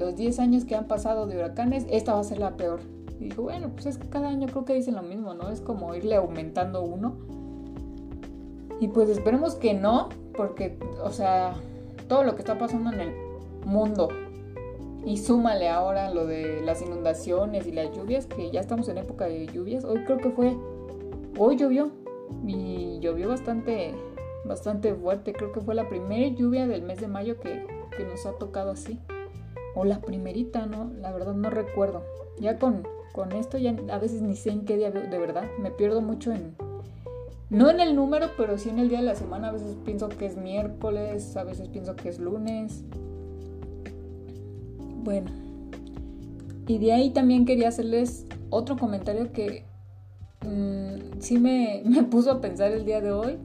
los 0.00 0.16
10 0.16 0.40
años 0.40 0.64
que 0.64 0.74
han 0.74 0.88
pasado 0.88 1.28
de 1.28 1.36
huracanes, 1.36 1.86
esta 1.88 2.14
va 2.14 2.20
a 2.20 2.24
ser 2.24 2.40
la 2.40 2.56
peor. 2.56 2.80
Y 3.20 3.26
dijo, 3.26 3.42
bueno, 3.42 3.70
pues 3.74 3.86
es 3.86 3.96
que 3.96 4.08
cada 4.08 4.28
año 4.28 4.48
creo 4.48 4.64
que 4.64 4.74
dicen 4.74 4.96
lo 4.96 5.02
mismo, 5.02 5.34
¿no? 5.34 5.50
Es 5.50 5.60
como 5.60 5.94
irle 5.94 6.16
aumentando 6.16 6.82
uno. 6.82 7.14
Y 8.80 8.88
pues 8.88 9.08
esperemos 9.08 9.54
que 9.54 9.72
no, 9.72 10.08
porque, 10.36 10.78
o 11.02 11.10
sea, 11.10 11.54
todo 12.08 12.24
lo 12.24 12.34
que 12.34 12.42
está 12.42 12.58
pasando 12.58 12.92
en 12.92 13.00
el 13.00 13.14
mundo. 13.64 14.08
Y 15.04 15.18
súmale 15.18 15.68
ahora 15.68 16.10
lo 16.10 16.26
de 16.26 16.62
las 16.62 16.80
inundaciones 16.80 17.66
y 17.66 17.72
las 17.72 17.94
lluvias, 17.94 18.26
que 18.26 18.50
ya 18.50 18.60
estamos 18.60 18.88
en 18.88 18.98
época 18.98 19.26
de 19.26 19.46
lluvias. 19.46 19.84
Hoy 19.84 20.02
creo 20.04 20.18
que 20.18 20.30
fue, 20.30 20.56
hoy 21.38 21.56
llovió 21.56 21.90
y 22.46 22.98
llovió 23.00 23.28
bastante, 23.28 23.94
bastante 24.46 24.94
fuerte. 24.94 25.34
Creo 25.34 25.52
que 25.52 25.60
fue 25.60 25.74
la 25.74 25.88
primera 25.88 26.34
lluvia 26.34 26.66
del 26.66 26.82
mes 26.82 27.00
de 27.00 27.08
mayo 27.08 27.38
que, 27.38 27.66
nos 28.02 28.26
ha 28.26 28.32
tocado 28.38 28.72
así. 28.72 28.98
O 29.76 29.84
la 29.84 30.00
primerita, 30.00 30.66
¿no? 30.66 30.90
La 31.00 31.12
verdad 31.12 31.34
no 31.34 31.50
recuerdo. 31.50 32.02
Ya 32.38 32.58
con, 32.58 32.86
con 33.12 33.32
esto 33.32 33.58
ya 33.58 33.76
a 33.90 33.98
veces 33.98 34.22
ni 34.22 34.36
sé 34.36 34.50
en 34.50 34.64
qué 34.64 34.76
día 34.76 34.90
de 34.90 35.18
verdad. 35.18 35.44
Me 35.60 35.70
pierdo 35.70 36.00
mucho 36.00 36.32
en, 36.32 36.56
no 37.54 37.70
en 37.70 37.80
el 37.80 37.94
número, 37.94 38.30
pero 38.36 38.58
sí 38.58 38.68
en 38.68 38.78
el 38.78 38.88
día 38.88 38.98
de 38.98 39.04
la 39.04 39.14
semana. 39.14 39.48
A 39.48 39.52
veces 39.52 39.76
pienso 39.84 40.08
que 40.08 40.26
es 40.26 40.36
miércoles, 40.36 41.36
a 41.36 41.44
veces 41.44 41.68
pienso 41.68 41.94
que 41.94 42.08
es 42.08 42.18
lunes. 42.18 42.84
Bueno. 45.02 45.30
Y 46.66 46.78
de 46.78 46.92
ahí 46.92 47.10
también 47.10 47.44
quería 47.44 47.68
hacerles 47.68 48.26
otro 48.50 48.76
comentario 48.76 49.32
que 49.32 49.64
mm, 50.44 51.20
sí 51.20 51.38
me, 51.38 51.82
puso 52.10 52.32
a 52.32 52.40
pensar 52.40 52.72
el 52.72 52.84
día 52.84 53.00
de 53.00 53.12
hoy. 53.12 53.38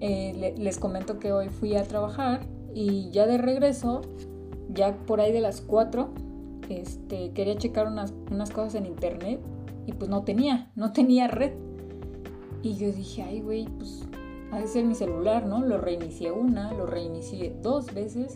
Eh, 0.00 0.54
les 0.56 0.78
comento 0.78 1.18
que 1.18 1.32
hoy 1.32 1.48
fui 1.48 1.76
a 1.76 1.84
trabajar 1.84 2.46
y 2.74 3.10
ya 3.10 3.26
de 3.26 3.38
regreso, 3.38 4.02
ya 4.68 4.96
por 5.06 5.20
ahí 5.20 5.32
de 5.32 5.40
las 5.40 5.60
4, 5.60 6.10
este, 6.68 7.30
quería 7.32 7.56
checar 7.56 7.86
unas, 7.86 8.12
unas 8.30 8.50
cosas 8.50 8.74
en 8.74 8.86
internet 8.86 9.40
y 9.86 9.92
pues 9.92 10.10
no 10.10 10.24
tenía, 10.24 10.70
no 10.74 10.92
tenía 10.92 11.28
red. 11.28 11.52
Y 12.64 12.76
yo 12.76 12.90
dije, 12.90 13.22
ay, 13.22 13.42
güey, 13.42 13.66
pues 13.66 14.04
ha 14.50 14.58
de 14.58 14.66
ser 14.66 14.86
mi 14.86 14.94
celular, 14.94 15.46
¿no? 15.46 15.60
Lo 15.60 15.76
reinicié 15.76 16.32
una, 16.32 16.72
lo 16.72 16.86
reinicié 16.86 17.54
dos 17.62 17.92
veces. 17.92 18.32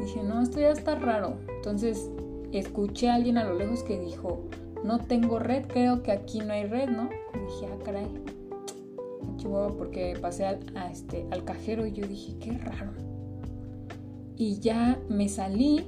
Dije, 0.00 0.22
no, 0.22 0.40
esto 0.40 0.60
ya 0.60 0.70
está 0.70 0.94
raro. 0.94 1.38
Entonces 1.56 2.08
escuché 2.52 3.10
a 3.10 3.16
alguien 3.16 3.38
a 3.38 3.44
lo 3.44 3.54
lejos 3.54 3.82
que 3.82 3.98
dijo, 3.98 4.44
no 4.84 5.00
tengo 5.00 5.40
red, 5.40 5.66
creo 5.66 6.04
que 6.04 6.12
aquí 6.12 6.38
no 6.38 6.52
hay 6.52 6.66
red, 6.66 6.90
¿no? 6.90 7.10
Y 7.34 7.38
dije, 7.40 7.66
ah, 7.72 7.78
caray, 7.84 8.06
chihuahua, 9.36 9.76
porque 9.76 10.16
pasé 10.20 10.46
al, 10.46 10.60
este, 10.92 11.26
al 11.32 11.42
cajero 11.42 11.86
y 11.86 11.92
yo 11.92 12.06
dije, 12.06 12.36
qué 12.38 12.52
raro. 12.58 12.92
Y 14.36 14.60
ya 14.60 15.00
me 15.08 15.28
salí 15.28 15.84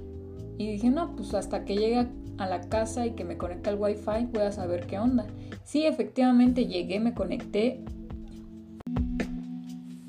y 0.56 0.72
dije, 0.72 0.90
no, 0.90 1.14
pues 1.14 1.32
hasta 1.32 1.64
que 1.64 1.76
llegue 1.76 2.08
a 2.38 2.46
la 2.46 2.60
casa 2.62 3.06
y 3.06 3.12
que 3.12 3.24
me 3.24 3.36
conecte 3.36 3.70
al 3.70 3.76
wifi 3.78 4.26
voy 4.32 4.52
saber 4.52 4.86
qué 4.86 4.98
onda. 4.98 5.26
Sí, 5.64 5.86
efectivamente 5.86 6.66
llegué, 6.66 7.00
me 7.00 7.14
conecté 7.14 7.82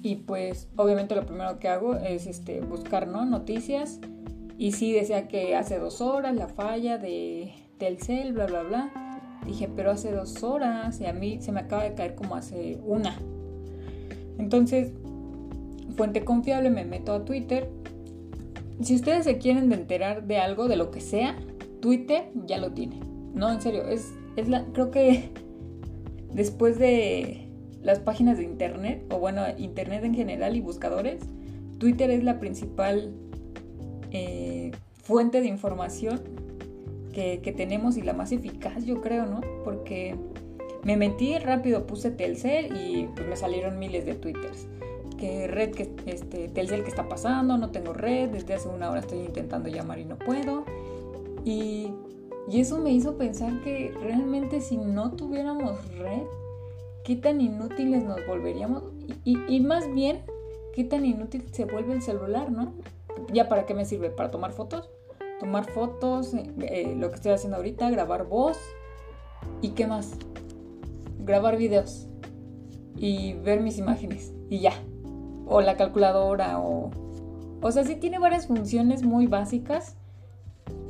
y 0.02 0.16
pues 0.16 0.70
obviamente 0.76 1.16
lo 1.16 1.26
primero 1.26 1.60
que 1.60 1.68
hago 1.68 1.96
es 1.96 2.26
este, 2.26 2.62
buscar 2.62 3.08
¿no? 3.08 3.26
noticias 3.26 4.00
y 4.58 4.72
sí 4.72 4.94
decía 4.94 5.28
que 5.28 5.56
hace 5.56 5.78
dos 5.78 6.02
horas 6.02 6.36
la 6.36 6.48
falla 6.48 6.98
de 6.98 7.54
Telcel, 7.78 8.34
bla, 8.34 8.46
bla, 8.46 8.64
bla. 8.64 8.92
Dije, 9.46 9.70
pero 9.74 9.92
hace 9.92 10.12
dos 10.12 10.44
horas 10.44 11.00
y 11.00 11.06
a 11.06 11.14
mí 11.14 11.42
se 11.42 11.52
me 11.52 11.62
acaba 11.62 11.84
de 11.84 11.94
caer 11.94 12.14
como 12.14 12.36
hace 12.36 12.80
una. 12.84 13.16
Entonces, 14.38 14.92
fuente 15.96 16.26
confiable, 16.26 16.70
me 16.70 16.86
meto 16.86 17.14
a 17.14 17.26
Twitter. 17.26 17.70
Si 18.82 18.96
ustedes 18.96 19.24
se 19.24 19.38
quieren 19.38 19.72
enterar 19.72 20.28
de 20.28 20.38
algo, 20.38 20.68
de 20.68 20.76
lo 20.76 20.92
que 20.92 21.02
sea, 21.02 21.38
Twitter 21.80 22.32
ya 22.46 22.58
lo 22.58 22.72
tiene. 22.72 23.00
No, 23.34 23.52
en 23.52 23.62
serio, 23.62 23.88
es, 23.88 24.14
es 24.36 24.50
la, 24.50 24.66
creo 24.74 24.92
que 24.92 25.30
después 26.34 26.80
de 26.80 27.48
las 27.82 28.00
páginas 28.00 28.38
de 28.38 28.44
internet, 28.44 29.04
o 29.12 29.20
bueno, 29.20 29.44
internet 29.58 30.04
en 30.04 30.16
general 30.16 30.56
y 30.56 30.62
buscadores, 30.62 31.22
Twitter 31.78 32.10
es 32.12 32.24
la 32.24 32.40
principal 32.40 33.14
eh, 34.12 34.72
fuente 35.04 35.42
de 35.42 35.48
información 35.48 36.22
que, 37.14 37.40
que, 37.42 37.52
tenemos 37.52 37.98
y 37.98 38.02
la 38.02 38.14
más 38.14 38.32
eficaz, 38.32 38.86
yo 38.86 39.02
creo, 39.02 39.26
¿no? 39.26 39.42
Porque 39.64 40.16
me 40.84 40.98
metí 40.98 41.38
rápido, 41.38 41.86
puse 41.86 42.12
Telcel 42.12 42.76
y 42.78 43.08
pues 43.16 43.28
me 43.28 43.36
salieron 43.36 43.80
miles 43.80 44.06
de 44.06 44.16
twitters. 44.16 44.68
Que 45.18 45.48
red, 45.48 45.72
que 45.72 45.90
este, 46.06 46.48
Telcel, 46.48 46.84
que 46.84 46.90
está 46.90 47.10
pasando? 47.10 47.58
No 47.58 47.72
tengo 47.72 47.92
red, 47.92 48.30
desde 48.30 48.54
hace 48.54 48.70
una 48.70 48.90
hora 48.90 49.02
estoy 49.02 49.20
intentando 49.20 49.68
llamar 49.68 50.00
y 50.00 50.06
no 50.06 50.18
puedo. 50.18 50.64
Y, 51.46 51.94
eso 52.52 52.80
me 52.80 52.92
hizo 52.92 53.16
pensar 53.16 53.62
que 53.62 53.94
realmente 54.02 54.60
si 54.60 54.78
no 54.78 55.12
tuviéramos 55.12 55.78
red, 55.98 56.24
qué 57.04 57.16
tan 57.16 57.42
inútiles 57.42 58.04
nos 58.04 58.26
volveríamos. 58.26 58.84
Y, 59.24 59.60
más 59.60 59.92
bien, 59.94 60.24
qué 60.74 60.84
tan 60.84 61.06
inútil 61.06 61.46
se 61.52 61.66
vuelve 61.66 61.94
el 61.94 62.02
celular, 62.02 62.52
¿no? 62.52 62.74
¿Ya 63.32 63.48
para 63.50 63.66
qué 63.66 63.74
me 63.74 63.86
sirve? 63.86 64.10
¿Para 64.10 64.32
tomar 64.32 64.52
fotos? 64.52 64.90
Tomar 65.40 65.66
fotos, 65.66 66.34
eh, 66.34 66.52
eh, 66.62 66.96
lo 66.98 67.10
que 67.10 67.16
estoy 67.16 67.32
haciendo 67.32 67.58
ahorita, 67.58 67.90
grabar 67.92 68.28
voz. 68.28 68.58
¿Y 69.62 69.70
qué 69.70 69.86
más? 69.86 70.18
Grabar 71.20 71.56
videos. 71.58 72.08
Y 72.96 73.34
ver 73.34 73.62
mis 73.62 73.78
imágenes. 73.78 74.34
Y 74.50 74.60
ya. 74.60 74.74
O 75.46 75.62
la 75.62 75.78
calculadora 75.78 76.60
o... 76.60 76.90
O 77.62 77.72
sea, 77.72 77.84
sí 77.84 77.96
tiene 77.96 78.20
varias 78.20 78.48
funciones 78.48 79.04
muy 79.04 79.28
básicas 79.28 79.99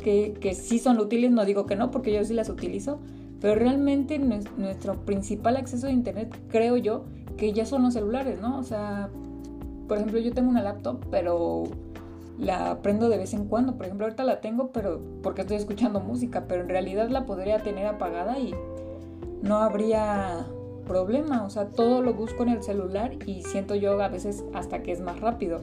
que, 0.04 0.34
que 0.40 0.56
sí 0.56 0.80
son 0.80 1.00
útiles, 1.00 1.32
no 1.32 1.46
digo 1.46 1.66
que 1.66 1.76
no, 1.76 1.92
porque 1.92 2.14
yo 2.14 2.24
sí 2.24 2.34
las 2.34 2.50
utilizo, 2.50 3.00
pero 3.42 3.56
realmente 3.56 4.20
nuestro 4.20 5.06
principal 5.06 5.58
acceso 5.58 5.88
a 5.88 5.92
Internet, 5.92 6.36
creo 6.50 6.78
yo, 6.78 7.06
que 7.38 7.54
ya 7.54 7.66
son 7.66 7.84
los 7.84 7.94
celulares, 7.94 8.42
¿no? 8.42 8.60
O 8.60 8.64
sea, 8.64 9.10
por 9.88 9.98
ejemplo, 9.98 10.20
yo 10.20 10.34
tengo 10.34 10.50
una 10.50 10.62
laptop, 10.62 11.06
pero 11.10 11.64
la 12.38 12.82
prendo 12.82 13.10
de 13.10 13.18
vez 13.18 13.34
en 13.34 13.46
cuando. 13.46 13.76
Por 13.76 13.86
ejemplo, 13.86 14.06
ahorita 14.06 14.24
la 14.24 14.42
tengo, 14.42 14.72
pero 14.72 15.02
porque 15.22 15.42
estoy 15.42 15.58
escuchando 15.58 16.00
música, 16.00 16.46
pero 16.48 16.62
en 16.62 16.70
realidad 16.70 17.10
la 17.10 17.26
podría 17.26 17.60
tener 17.60 17.86
apagada 17.86 18.40
y 18.40 18.54
no 19.42 19.58
habría 19.58 20.46
problema. 20.88 21.44
O 21.46 21.50
sea, 21.50 21.68
todo 21.68 22.02
lo 22.02 22.14
busco 22.14 22.44
en 22.44 22.50
el 22.50 22.64
celular 22.64 23.14
y 23.26 23.44
siento 23.44 23.76
yo 23.76 24.02
a 24.02 24.08
veces 24.08 24.44
hasta 24.54 24.82
que 24.84 24.92
es 24.92 25.02
más 25.02 25.20
rápido. 25.20 25.62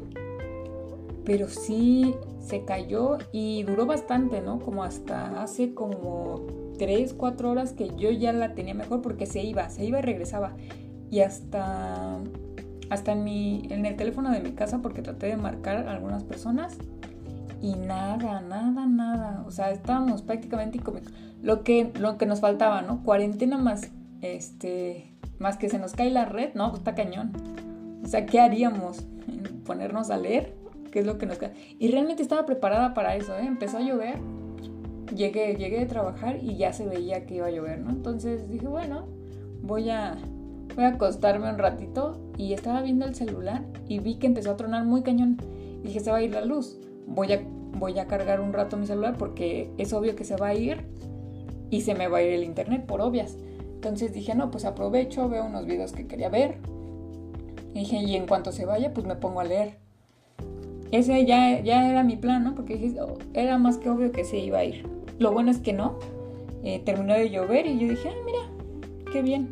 Pero 1.26 1.48
sí 1.48 2.14
se 2.40 2.64
cayó 2.64 3.18
y 3.32 3.64
duró 3.64 3.84
bastante, 3.84 4.40
¿no? 4.40 4.60
Como 4.60 4.84
hasta 4.84 5.42
hace 5.42 5.74
como 5.74 6.46
3, 6.78 7.12
4 7.14 7.50
horas 7.50 7.72
que 7.72 7.90
yo 7.96 8.10
ya 8.10 8.32
la 8.32 8.54
tenía 8.54 8.74
mejor 8.74 9.02
porque 9.02 9.26
se 9.26 9.42
iba, 9.42 9.68
se 9.68 9.84
iba 9.84 9.98
y 9.98 10.02
regresaba. 10.02 10.54
Y 11.10 11.20
hasta, 11.20 12.18
hasta 12.88 13.12
en, 13.12 13.24
mi, 13.24 13.66
en 13.70 13.84
el 13.84 13.96
teléfono 13.96 14.30
de 14.30 14.40
mi 14.40 14.52
casa 14.52 14.80
porque 14.80 15.02
traté 15.02 15.26
de 15.26 15.36
marcar 15.36 15.88
a 15.88 15.92
algunas 15.92 16.24
personas 16.24 16.78
y 17.60 17.74
nada, 17.74 18.40
nada, 18.40 18.86
nada. 18.86 19.44
O 19.46 19.50
sea, 19.50 19.72
estábamos 19.72 20.22
prácticamente 20.22 20.80
lo 21.42 21.64
que, 21.64 21.92
lo 21.98 22.18
que 22.18 22.26
nos 22.26 22.40
faltaba, 22.40 22.82
¿no? 22.82 23.02
Cuarentena 23.02 23.58
más, 23.58 23.90
este, 24.20 25.12
más 25.38 25.56
que 25.56 25.68
se 25.68 25.78
nos 25.78 25.92
cae 25.92 26.10
la 26.10 26.24
red, 26.24 26.54
¿no? 26.54 26.74
Está 26.74 26.94
cañón. 26.94 27.32
O 28.04 28.06
sea, 28.06 28.26
¿qué 28.26 28.40
haríamos? 28.40 29.04
¿Ponernos 29.64 30.10
a 30.10 30.16
leer? 30.18 30.54
Es 31.00 31.06
lo 31.06 31.18
que 31.18 31.26
nos 31.26 31.38
queda. 31.38 31.52
Y 31.78 31.88
realmente 31.88 32.22
estaba 32.22 32.46
preparada 32.46 32.94
para 32.94 33.16
eso, 33.16 33.36
¿eh? 33.36 33.46
Empezó 33.46 33.78
a 33.78 33.80
llover, 33.80 34.18
llegué, 35.14 35.56
llegué 35.56 35.78
de 35.78 35.86
trabajar 35.86 36.38
y 36.42 36.56
ya 36.56 36.72
se 36.72 36.86
veía 36.86 37.26
que 37.26 37.36
iba 37.36 37.46
a 37.46 37.50
llover, 37.50 37.80
¿no? 37.80 37.90
Entonces 37.90 38.48
dije, 38.48 38.66
bueno, 38.66 39.06
voy 39.62 39.90
a, 39.90 40.16
voy 40.74 40.84
a 40.84 40.88
acostarme 40.88 41.50
un 41.50 41.58
ratito 41.58 42.18
y 42.36 42.52
estaba 42.52 42.82
viendo 42.82 43.04
el 43.06 43.14
celular 43.14 43.64
y 43.88 43.98
vi 43.98 44.16
que 44.16 44.26
empezó 44.26 44.52
a 44.52 44.56
tronar 44.56 44.84
muy 44.84 45.02
cañón. 45.02 45.38
Y 45.82 45.88
dije, 45.88 46.00
se 46.00 46.10
va 46.10 46.18
a 46.18 46.22
ir 46.22 46.32
la 46.32 46.44
luz. 46.44 46.78
Voy 47.06 47.32
a, 47.32 47.40
voy 47.78 47.98
a 47.98 48.06
cargar 48.06 48.40
un 48.40 48.52
rato 48.52 48.76
mi 48.76 48.86
celular 48.86 49.16
porque 49.18 49.70
es 49.78 49.92
obvio 49.92 50.16
que 50.16 50.24
se 50.24 50.36
va 50.36 50.48
a 50.48 50.54
ir 50.54 50.84
y 51.70 51.82
se 51.82 51.94
me 51.94 52.08
va 52.08 52.18
a 52.18 52.22
ir 52.22 52.32
el 52.32 52.44
internet 52.44 52.86
por 52.86 53.00
obvias. 53.00 53.36
Entonces 53.74 54.12
dije, 54.12 54.34
no, 54.34 54.50
pues 54.50 54.64
aprovecho, 54.64 55.28
veo 55.28 55.44
unos 55.44 55.66
videos 55.66 55.92
que 55.92 56.06
quería 56.06 56.28
ver. 56.28 56.58
Y 57.74 57.80
dije, 57.80 57.98
y 57.98 58.16
en 58.16 58.26
cuanto 58.26 58.52
se 58.52 58.64
vaya, 58.64 58.92
pues 58.94 59.06
me 59.06 59.16
pongo 59.16 59.40
a 59.40 59.44
leer 59.44 59.85
ese 60.92 61.24
ya, 61.26 61.60
ya 61.60 61.88
era 61.90 62.02
mi 62.02 62.16
plan, 62.16 62.44
¿no? 62.44 62.54
Porque 62.54 62.94
oh, 63.00 63.18
era 63.34 63.58
más 63.58 63.78
que 63.78 63.90
obvio 63.90 64.12
que 64.12 64.24
se 64.24 64.38
iba 64.38 64.58
a 64.58 64.64
ir. 64.64 64.86
Lo 65.18 65.32
bueno 65.32 65.50
es 65.50 65.58
que 65.58 65.72
no. 65.72 65.98
Eh, 66.62 66.80
terminó 66.84 67.14
de 67.14 67.30
llover 67.30 67.66
y 67.66 67.78
yo 67.78 67.88
dije, 67.88 68.08
ah, 68.08 68.22
mira, 68.24 68.38
qué 69.12 69.22
bien. 69.22 69.50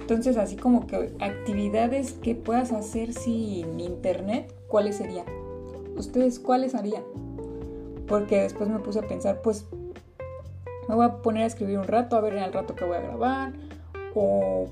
Entonces, 0.00 0.36
así 0.36 0.56
como 0.56 0.86
que 0.86 1.14
actividades 1.20 2.12
que 2.12 2.34
puedas 2.34 2.72
hacer 2.72 3.12
sin 3.12 3.80
internet, 3.80 4.54
¿cuáles 4.68 4.96
serían? 4.96 5.26
¿Ustedes 5.96 6.38
cuáles 6.38 6.74
harían? 6.74 7.02
Porque 8.06 8.42
después 8.42 8.68
me 8.68 8.78
puse 8.80 8.98
a 8.98 9.08
pensar, 9.08 9.40
pues 9.42 9.66
me 10.88 10.94
voy 10.94 11.06
a 11.06 11.22
poner 11.22 11.44
a 11.44 11.46
escribir 11.46 11.78
un 11.78 11.86
rato, 11.86 12.16
a 12.16 12.20
ver 12.20 12.34
en 12.34 12.42
el 12.42 12.52
rato 12.52 12.74
que 12.74 12.84
voy 12.84 12.96
a 12.96 13.00
grabar. 13.00 13.54
O 14.14 14.68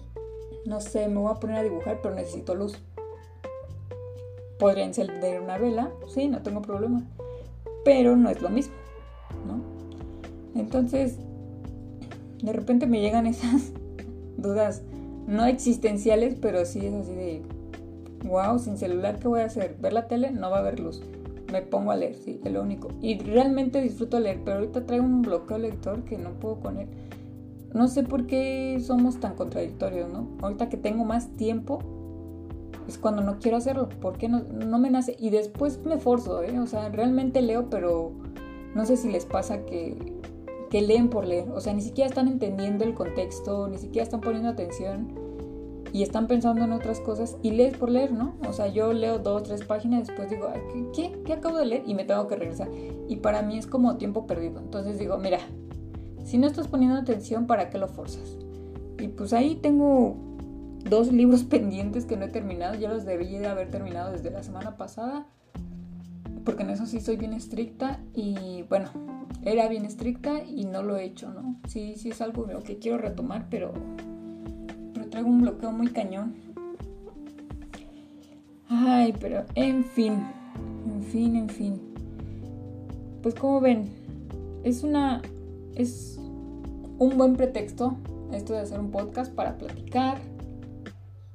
no 0.66 0.80
sé, 0.80 1.08
me 1.08 1.18
voy 1.18 1.32
a 1.32 1.40
poner 1.40 1.56
a 1.56 1.62
dibujar, 1.62 2.00
pero 2.02 2.14
necesito 2.14 2.54
luz. 2.54 2.78
Podría 4.62 4.84
encender 4.84 5.40
una 5.40 5.58
vela, 5.58 5.90
sí, 6.06 6.28
no 6.28 6.40
tengo 6.40 6.62
problema. 6.62 7.02
Pero 7.84 8.16
no 8.16 8.30
es 8.30 8.40
lo 8.40 8.48
mismo, 8.48 8.74
¿no? 9.44 9.60
Entonces, 10.54 11.16
de 12.44 12.52
repente 12.52 12.86
me 12.86 13.00
llegan 13.00 13.26
esas 13.26 13.72
dudas, 14.36 14.82
no 15.26 15.46
existenciales, 15.46 16.36
pero 16.40 16.64
sí 16.64 16.86
es 16.86 16.94
así 16.94 17.12
de, 17.12 17.42
wow, 18.24 18.56
sin 18.60 18.76
celular, 18.76 19.18
¿qué 19.18 19.26
voy 19.26 19.40
a 19.40 19.46
hacer? 19.46 19.76
¿Ver 19.80 19.94
la 19.94 20.06
tele? 20.06 20.30
No 20.30 20.48
va 20.48 20.58
a 20.58 20.60
haber 20.60 20.78
luz. 20.78 21.02
me 21.50 21.62
pongo 21.62 21.90
a 21.90 21.96
leer, 21.96 22.14
sí, 22.14 22.40
es 22.44 22.52
lo 22.52 22.62
único. 22.62 22.86
Y 23.00 23.18
realmente 23.18 23.80
disfruto 23.80 24.20
leer, 24.20 24.42
pero 24.44 24.58
ahorita 24.58 24.86
traigo 24.86 25.04
un 25.04 25.22
bloqueo 25.22 25.58
lector 25.58 26.04
que 26.04 26.18
no 26.18 26.34
puedo 26.34 26.60
con 26.60 26.78
él. 26.78 26.86
No 27.74 27.88
sé 27.88 28.04
por 28.04 28.28
qué 28.28 28.80
somos 28.80 29.18
tan 29.18 29.34
contradictorios, 29.34 30.08
¿no? 30.08 30.28
Ahorita 30.40 30.68
que 30.68 30.76
tengo 30.76 31.04
más 31.04 31.30
tiempo, 31.36 31.80
es 32.88 32.98
cuando 32.98 33.22
no 33.22 33.38
quiero 33.38 33.56
hacerlo, 33.56 33.88
porque 34.00 34.28
no, 34.28 34.40
no 34.40 34.78
me 34.78 34.90
nace. 34.90 35.16
Y 35.18 35.30
después 35.30 35.80
me 35.84 35.98
forzo, 35.98 36.42
¿eh? 36.42 36.58
O 36.58 36.66
sea, 36.66 36.88
realmente 36.88 37.42
leo, 37.42 37.68
pero 37.70 38.12
no 38.74 38.86
sé 38.86 38.96
si 38.96 39.10
les 39.10 39.26
pasa 39.26 39.64
que, 39.64 39.96
que 40.70 40.82
leen 40.82 41.08
por 41.08 41.26
leer. 41.26 41.48
O 41.50 41.60
sea, 41.60 41.74
ni 41.74 41.82
siquiera 41.82 42.08
están 42.08 42.28
entendiendo 42.28 42.84
el 42.84 42.94
contexto, 42.94 43.68
ni 43.68 43.78
siquiera 43.78 44.04
están 44.04 44.20
poniendo 44.20 44.48
atención 44.48 45.08
y 45.92 46.02
están 46.02 46.26
pensando 46.26 46.64
en 46.64 46.72
otras 46.72 47.00
cosas 47.00 47.36
y 47.42 47.50
lees 47.50 47.76
por 47.76 47.90
leer, 47.90 48.12
¿no? 48.12 48.34
O 48.48 48.52
sea, 48.52 48.68
yo 48.68 48.92
leo 48.92 49.18
dos, 49.18 49.42
tres 49.42 49.62
páginas 49.64 50.06
después 50.06 50.30
digo, 50.30 50.48
¿qué, 50.94 51.12
¿qué, 51.24 51.32
acabo 51.34 51.58
de 51.58 51.66
leer? 51.66 51.82
Y 51.86 51.94
me 51.94 52.04
tengo 52.04 52.26
que 52.26 52.36
regresar. 52.36 52.70
Y 53.08 53.16
para 53.16 53.42
mí 53.42 53.58
es 53.58 53.66
como 53.66 53.96
tiempo 53.98 54.26
perdido. 54.26 54.60
Entonces 54.60 54.98
digo, 54.98 55.18
mira, 55.18 55.38
si 56.24 56.38
no 56.38 56.46
estás 56.46 56.68
poniendo 56.68 56.96
atención, 56.96 57.46
¿para 57.46 57.68
qué 57.68 57.76
lo 57.76 57.88
forzas? 57.88 58.38
Y 58.98 59.08
pues 59.08 59.34
ahí 59.34 59.56
tengo 59.56 60.16
dos 60.88 61.12
libros 61.12 61.44
pendientes 61.50 62.06
que 62.06 62.16
no 62.16 62.26
he 62.26 62.28
terminado, 62.28 62.74
ya 62.74 62.88
los 62.88 63.04
debí 63.04 63.38
de 63.38 63.46
haber 63.46 63.70
terminado 63.70 64.12
desde 64.12 64.30
la 64.30 64.42
semana 64.42 64.76
pasada, 64.76 65.26
porque 66.44 66.62
en 66.62 66.70
eso 66.70 66.86
sí 66.86 67.00
soy 67.00 67.16
bien 67.16 67.32
estricta 67.32 68.00
y 68.14 68.64
bueno, 68.68 68.90
era 69.44 69.68
bien 69.68 69.84
estricta 69.84 70.42
y 70.44 70.64
no 70.64 70.82
lo 70.82 70.96
he 70.96 71.04
hecho, 71.04 71.30
¿no? 71.30 71.56
Sí, 71.68 71.94
sí 71.96 72.10
es 72.10 72.20
algo 72.20 72.46
que 72.64 72.78
quiero 72.78 72.98
retomar, 72.98 73.46
pero 73.48 73.72
traigo 75.10 75.28
un 75.28 75.42
bloqueo 75.42 75.72
muy 75.72 75.88
cañón. 75.88 76.34
Ay, 78.68 79.14
pero 79.20 79.44
en 79.54 79.84
fin, 79.84 80.26
en 80.86 81.02
fin, 81.02 81.36
en 81.36 81.48
fin. 81.48 81.80
Pues 83.22 83.34
como 83.34 83.60
ven, 83.60 83.90
es 84.64 84.82
una 84.82 85.20
es 85.74 86.18
un 86.98 87.16
buen 87.16 87.36
pretexto 87.36 87.96
esto 88.32 88.54
de 88.54 88.60
hacer 88.60 88.80
un 88.80 88.90
podcast 88.90 89.32
para 89.32 89.58
platicar, 89.58 90.18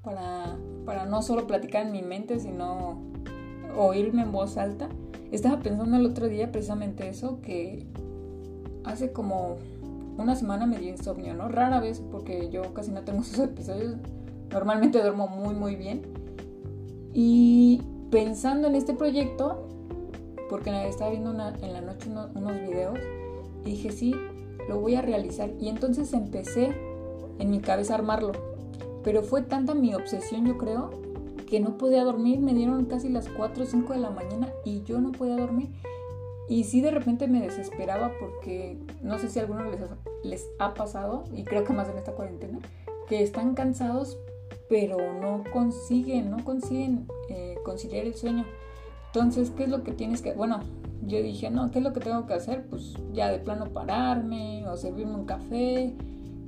para, 0.08 0.56
para 0.86 1.06
no 1.06 1.22
solo 1.22 1.48
platicar 1.48 1.86
en 1.86 1.92
mi 1.92 2.02
mente, 2.02 2.40
sino 2.40 3.02
oírme 3.76 4.22
en 4.22 4.32
voz 4.32 4.56
alta. 4.56 4.88
Estaba 5.34 5.60
pensando 5.60 5.98
el 5.98 6.06
otro 6.06 6.30
día 6.30 6.50
precisamente 6.50 7.10
eso, 7.10 7.42
que 7.42 7.86
hace 8.86 9.12
como 9.12 9.58
una 10.18 10.38
semana 10.38 10.66
me 10.66 10.80
dio 10.80 10.90
insomnio, 10.90 11.34
¿no? 11.34 11.50
Rara 11.50 11.82
vez, 11.82 12.02
porque 12.10 12.50
yo 12.50 12.74
casi 12.74 12.92
no 12.92 13.02
tengo 13.02 13.22
esos 13.24 13.40
episodios. 13.40 13.98
Normalmente 14.50 15.02
duermo 15.02 15.28
muy, 15.28 15.54
muy 15.54 15.76
bien. 15.76 16.04
Y 17.14 17.82
pensando 18.10 18.70
en 18.70 18.76
este 18.76 18.94
proyecto, 18.94 19.68
porque 20.50 20.88
estaba 20.88 21.12
viendo 21.12 21.32
en 21.32 21.74
la 21.74 21.82
noche 21.82 22.10
unos, 22.10 22.62
videos, 22.62 22.98
y 23.66 23.72
dije, 23.72 23.92
sí, 23.92 24.16
lo 24.70 24.80
voy 24.80 24.96
a 24.96 25.02
realizar. 25.02 25.50
Y 25.60 25.68
entonces 25.68 26.14
empecé 26.14 26.74
en 27.40 27.52
mi 27.52 27.60
cabeza 27.60 27.96
a 27.96 27.98
armarlo. 27.98 28.47
Pero 29.08 29.24
fue 29.24 29.42
tanta 29.42 29.74
mi 29.74 29.96
obsesión, 29.96 30.46
yo 30.46 30.58
creo, 30.58 30.90
que 31.50 31.62
no 31.62 31.78
podía 31.78 32.04
dormir. 32.04 32.42
Me 32.42 32.54
dieron 32.54 32.84
casi 32.88 33.08
las 33.08 33.30
4 33.30 33.64
o 33.64 33.66
5 33.66 33.94
de 33.94 34.00
la 34.00 34.10
mañana 34.10 34.52
y 34.66 34.84
yo 34.84 35.00
no 35.00 35.14
podía 35.14 35.38
dormir. 35.38 35.70
Y 36.50 36.66
sí 36.66 36.82
de 36.82 36.92
repente 36.92 37.30
me 37.30 37.40
desesperaba 37.40 38.12
porque 38.20 38.78
no 39.02 39.18
sé 39.18 39.30
si 39.30 39.40
a 39.40 39.44
alguno 39.44 39.64
les 39.64 39.82
ha, 39.82 39.98
les 40.26 40.50
ha 40.60 40.74
pasado, 40.74 41.24
y 41.34 41.46
creo 41.46 41.64
que 41.64 41.72
más 41.72 41.88
en 41.88 41.98
esta 41.98 42.12
cuarentena, 42.12 42.60
que 43.08 43.24
están 43.24 43.54
cansados 43.54 44.20
pero 44.68 44.98
no 45.14 45.46
consiguen, 45.54 46.30
no 46.30 46.44
consiguen 46.44 47.08
eh, 47.30 47.56
conciliar 47.64 48.06
el 48.06 48.14
sueño. 48.14 48.44
Entonces, 49.06 49.52
¿qué 49.52 49.64
es 49.64 49.70
lo 49.70 49.84
que 49.84 49.94
tienes 49.94 50.22
que...? 50.22 50.34
Bueno, 50.34 50.60
yo 51.06 51.24
dije, 51.24 51.50
no, 51.50 51.72
¿qué 51.72 51.78
es 51.78 51.84
lo 51.86 51.94
que 51.94 52.02
tengo 52.02 52.28
que 52.28 52.34
hacer? 52.34 52.66
Pues 52.68 52.96
ya 53.14 53.32
de 53.32 53.40
plano 53.40 53.68
pararme 53.68 54.68
o 54.68 54.76
servirme 54.76 55.16
un 55.16 55.26
café, 55.26 55.96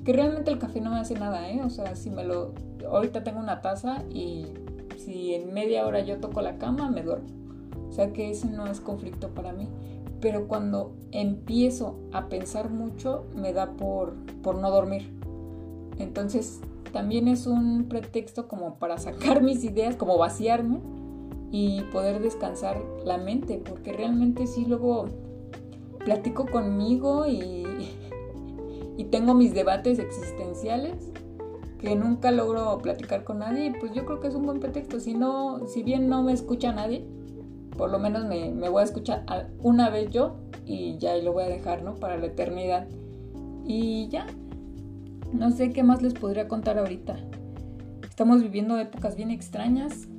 que 0.04 0.14
realmente 0.14 0.52
el 0.52 0.60
café 0.60 0.82
no 0.82 0.92
me 0.92 1.00
hace 1.00 1.16
nada, 1.16 1.50
¿eh? 1.50 1.62
O 1.64 1.70
sea, 1.70 1.96
si 1.96 2.10
me 2.10 2.24
lo... 2.24 2.54
Ahorita 2.90 3.24
tengo 3.24 3.40
una 3.40 3.62
taza 3.62 4.04
y 4.10 4.48
si 4.98 5.34
en 5.34 5.54
media 5.54 5.86
hora 5.86 6.00
yo 6.02 6.20
toco 6.20 6.42
la 6.42 6.58
cama, 6.58 6.90
me 6.90 7.04
duermo. 7.04 7.28
O 7.90 7.92
sea 7.92 8.14
que 8.14 8.30
ese 8.30 8.48
no 8.48 8.68
es 8.68 8.80
conflicto 8.80 9.30
para 9.30 9.52
mí. 9.52 9.68
Pero 10.22 10.48
cuando 10.48 10.94
empiezo 11.12 11.96
a 12.12 12.28
pensar 12.28 12.70
mucho, 12.70 13.26
me 13.36 13.54
da 13.54 13.72
por, 13.72 14.16
por 14.42 14.56
no 14.56 14.70
dormir. 14.70 15.10
Entonces 15.98 16.60
también 16.92 17.28
es 17.28 17.48
un 17.48 17.86
pretexto 17.86 18.48
como 18.48 18.76
para 18.76 18.98
sacar 18.98 19.42
mis 19.44 19.64
ideas, 19.64 19.96
como 19.96 20.18
vaciarme 20.18 20.80
y 21.52 21.82
poder 21.92 22.22
descansar 22.22 22.82
la 23.06 23.18
mente, 23.18 23.62
porque 23.64 23.94
realmente 23.94 24.48
sí 24.48 24.66
luego 24.66 25.08
platico 26.00 26.46
conmigo 26.46 27.28
y, 27.28 27.66
y 29.00 29.06
tengo 29.06 29.34
mis 29.34 29.54
debates 29.54 29.98
existenciales 29.98 31.10
que 31.80 31.96
nunca 31.96 32.32
logro 32.32 32.80
platicar 32.80 33.24
con 33.24 33.40
nadie, 33.40 33.74
pues 33.80 33.94
yo 33.94 34.04
creo 34.06 34.20
que 34.20 34.28
es 34.28 34.36
un 34.36 34.46
buen 34.46 34.60
pretexto. 34.60 35.00
Si 35.00 35.14
no, 35.14 35.66
si 35.68 35.84
bien 35.84 36.10
no 36.10 36.22
me 36.22 36.34
escucha 36.34 36.74
nadie, 36.74 37.06
por 37.78 37.90
lo 37.90 37.98
menos 37.98 38.26
me, 38.26 38.52
voy 38.68 38.82
a 38.82 38.84
escuchar 38.84 39.24
una 39.64 39.90
vez 39.90 40.10
yo 40.10 40.36
y 40.66 40.98
ya 40.98 41.16
lo 41.16 41.32
voy 41.32 41.46
a 41.46 41.48
dejar, 41.48 41.82
¿no? 41.82 41.96
Para 41.96 42.18
la 42.18 42.26
eternidad. 42.26 42.90
Y 43.66 44.10
ya, 44.10 44.28
no 45.32 45.50
sé 45.52 45.72
qué 45.72 45.82
más 45.82 46.02
les 46.02 46.14
podría 46.14 46.50
contar 46.50 46.78
ahorita. 46.78 47.16
Estamos 48.04 48.42
viviendo 48.42 48.78
épocas 48.78 49.16
bien 49.16 49.32
extrañas. 49.32 50.10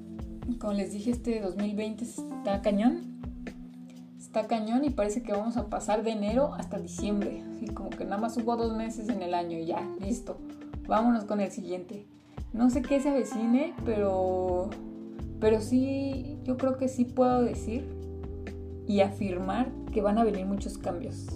Como 0.58 0.72
les 0.72 0.92
dije, 0.92 1.10
este 1.10 1.38
2020 1.42 2.02
está 2.02 2.62
cañón. 2.62 3.09
Está 4.30 4.46
cañón 4.46 4.84
y 4.84 4.90
parece 4.90 5.24
que 5.24 5.32
vamos 5.32 5.56
a 5.56 5.66
pasar 5.66 6.04
de 6.04 6.12
enero 6.12 6.54
hasta 6.54 6.78
diciembre. 6.78 7.42
Así 7.50 7.66
como 7.66 7.90
que 7.90 8.04
nada 8.04 8.16
más 8.16 8.36
hubo 8.36 8.56
dos 8.56 8.76
meses 8.76 9.08
en 9.08 9.22
el 9.22 9.34
año 9.34 9.58
y 9.58 9.66
ya, 9.66 9.84
listo. 9.98 10.38
Vámonos 10.86 11.24
con 11.24 11.40
el 11.40 11.50
siguiente. 11.50 12.06
No 12.52 12.70
sé 12.70 12.80
qué 12.80 13.00
se 13.00 13.08
avecine, 13.08 13.74
pero 13.84 14.70
pero 15.40 15.60
sí, 15.60 16.38
yo 16.44 16.56
creo 16.56 16.76
que 16.76 16.86
sí 16.86 17.04
puedo 17.04 17.42
decir 17.42 17.84
y 18.86 19.00
afirmar 19.00 19.72
que 19.92 20.00
van 20.00 20.16
a 20.16 20.22
venir 20.22 20.46
muchos 20.46 20.78
cambios. 20.78 21.26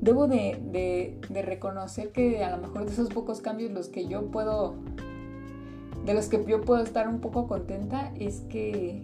Debo 0.00 0.26
de, 0.26 1.18
reconocer 1.28 2.10
que 2.10 2.42
a 2.42 2.56
lo 2.56 2.62
mejor 2.62 2.86
de 2.86 2.92
esos 2.92 3.10
pocos 3.10 3.42
cambios 3.42 3.70
los 3.70 3.88
que 3.88 4.08
yo 4.08 4.30
puedo, 4.30 4.76
de 6.06 6.14
los 6.14 6.28
que 6.28 6.42
yo 6.46 6.62
puedo 6.62 6.82
estar 6.82 7.06
un 7.06 7.20
poco 7.20 7.46
contenta 7.46 8.14
es 8.18 8.40
que, 8.48 9.02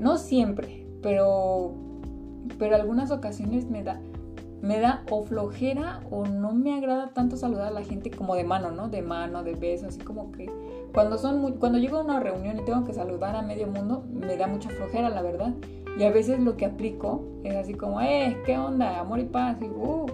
no 0.00 0.18
siempre, 0.18 0.85
pero, 1.02 1.72
pero 2.58 2.76
algunas 2.76 3.10
ocasiones 3.10 3.68
me 3.68 3.82
da, 3.82 4.00
me 4.62 4.80
da 4.80 5.04
o 5.10 5.24
flojera 5.24 6.00
o 6.10 6.26
no 6.26 6.52
me 6.52 6.74
agrada 6.74 7.10
tanto 7.12 7.36
saludar 7.36 7.68
a 7.68 7.70
la 7.70 7.82
gente 7.82 8.10
como 8.10 8.34
de 8.34 8.44
mano, 8.44 8.70
¿no? 8.70 8.88
De 8.88 9.02
mano, 9.02 9.42
de 9.42 9.54
beso, 9.54 9.86
así 9.86 10.00
como 10.00 10.32
que 10.32 10.50
cuando, 10.92 11.18
son 11.18 11.52
cuando 11.58 11.78
llego 11.78 11.98
a 11.98 12.04
una 12.04 12.20
reunión 12.20 12.58
y 12.58 12.64
tengo 12.64 12.84
que 12.84 12.94
saludar 12.94 13.36
a 13.36 13.42
medio 13.42 13.66
mundo, 13.66 14.04
me 14.10 14.36
da 14.36 14.46
mucha 14.46 14.70
flojera, 14.70 15.10
la 15.10 15.22
verdad. 15.22 15.52
Y 15.98 16.04
a 16.04 16.10
veces 16.10 16.40
lo 16.40 16.56
que 16.56 16.66
aplico 16.66 17.22
es 17.44 17.54
así 17.54 17.74
como, 17.74 18.00
eh, 18.00 18.36
¿qué 18.44 18.58
onda? 18.58 19.00
Amor 19.00 19.20
y 19.20 19.24
paz, 19.24 19.56
y 19.60 19.64
uh, 19.64 20.06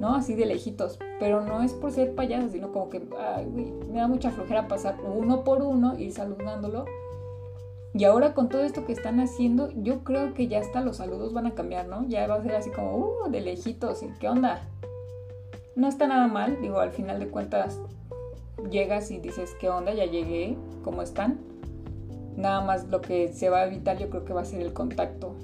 ¿no? 0.00 0.14
Así 0.14 0.34
de 0.34 0.46
lejitos. 0.46 0.98
Pero 1.20 1.40
no 1.42 1.62
es 1.62 1.72
por 1.72 1.92
ser 1.92 2.14
payaso, 2.14 2.48
sino 2.48 2.72
como 2.72 2.90
que, 2.90 3.02
ay, 3.18 3.46
me 3.90 3.98
da 3.98 4.08
mucha 4.08 4.30
flojera 4.30 4.68
pasar 4.68 4.96
uno 5.02 5.44
por 5.44 5.62
uno, 5.62 5.98
ir 5.98 6.12
saludándolo. 6.12 6.84
Y 7.96 8.02
ahora 8.04 8.34
con 8.34 8.48
todo 8.48 8.64
esto 8.64 8.84
que 8.84 8.92
están 8.92 9.20
haciendo, 9.20 9.70
yo 9.76 10.02
creo 10.02 10.34
que 10.34 10.48
ya 10.48 10.58
hasta 10.58 10.80
los 10.80 10.96
saludos 10.96 11.32
van 11.32 11.46
a 11.46 11.54
cambiar, 11.54 11.86
¿no? 11.86 12.04
Ya 12.08 12.26
va 12.26 12.34
a 12.34 12.42
ser 12.42 12.56
así 12.56 12.70
como, 12.70 12.96
uh, 12.96 13.30
de 13.30 13.40
lejitos, 13.40 14.02
¿y 14.02 14.08
qué 14.18 14.28
onda? 14.28 14.68
No 15.76 15.86
está 15.86 16.08
nada 16.08 16.26
mal, 16.26 16.60
digo, 16.60 16.80
al 16.80 16.90
final 16.90 17.20
de 17.20 17.28
cuentas 17.28 17.78
llegas 18.68 19.12
y 19.12 19.18
dices, 19.18 19.54
¿qué 19.60 19.68
onda? 19.68 19.94
Ya 19.94 20.06
llegué, 20.06 20.58
¿cómo 20.82 21.02
están? 21.02 21.38
Nada 22.36 22.62
más 22.62 22.88
lo 22.88 23.00
que 23.00 23.32
se 23.32 23.48
va 23.48 23.60
a 23.60 23.66
evitar 23.66 23.96
yo 23.96 24.10
creo 24.10 24.24
que 24.24 24.32
va 24.32 24.40
a 24.40 24.44
ser 24.44 24.60
el 24.60 24.72
contacto, 24.72 25.36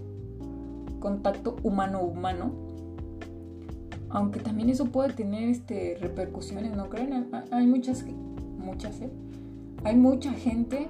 contacto 0.98 1.54
humano-humano. 1.62 2.50
Aunque 4.08 4.40
también 4.40 4.70
eso 4.70 4.86
puede 4.86 5.12
tener 5.12 5.48
este, 5.48 5.96
repercusiones, 6.00 6.74
¿no 6.74 6.88
creen? 6.88 7.30
Hay 7.52 7.66
muchas, 7.68 8.04
muchas, 8.58 9.00
¿eh? 9.00 9.10
Hay 9.84 9.94
mucha 9.94 10.32
gente 10.32 10.88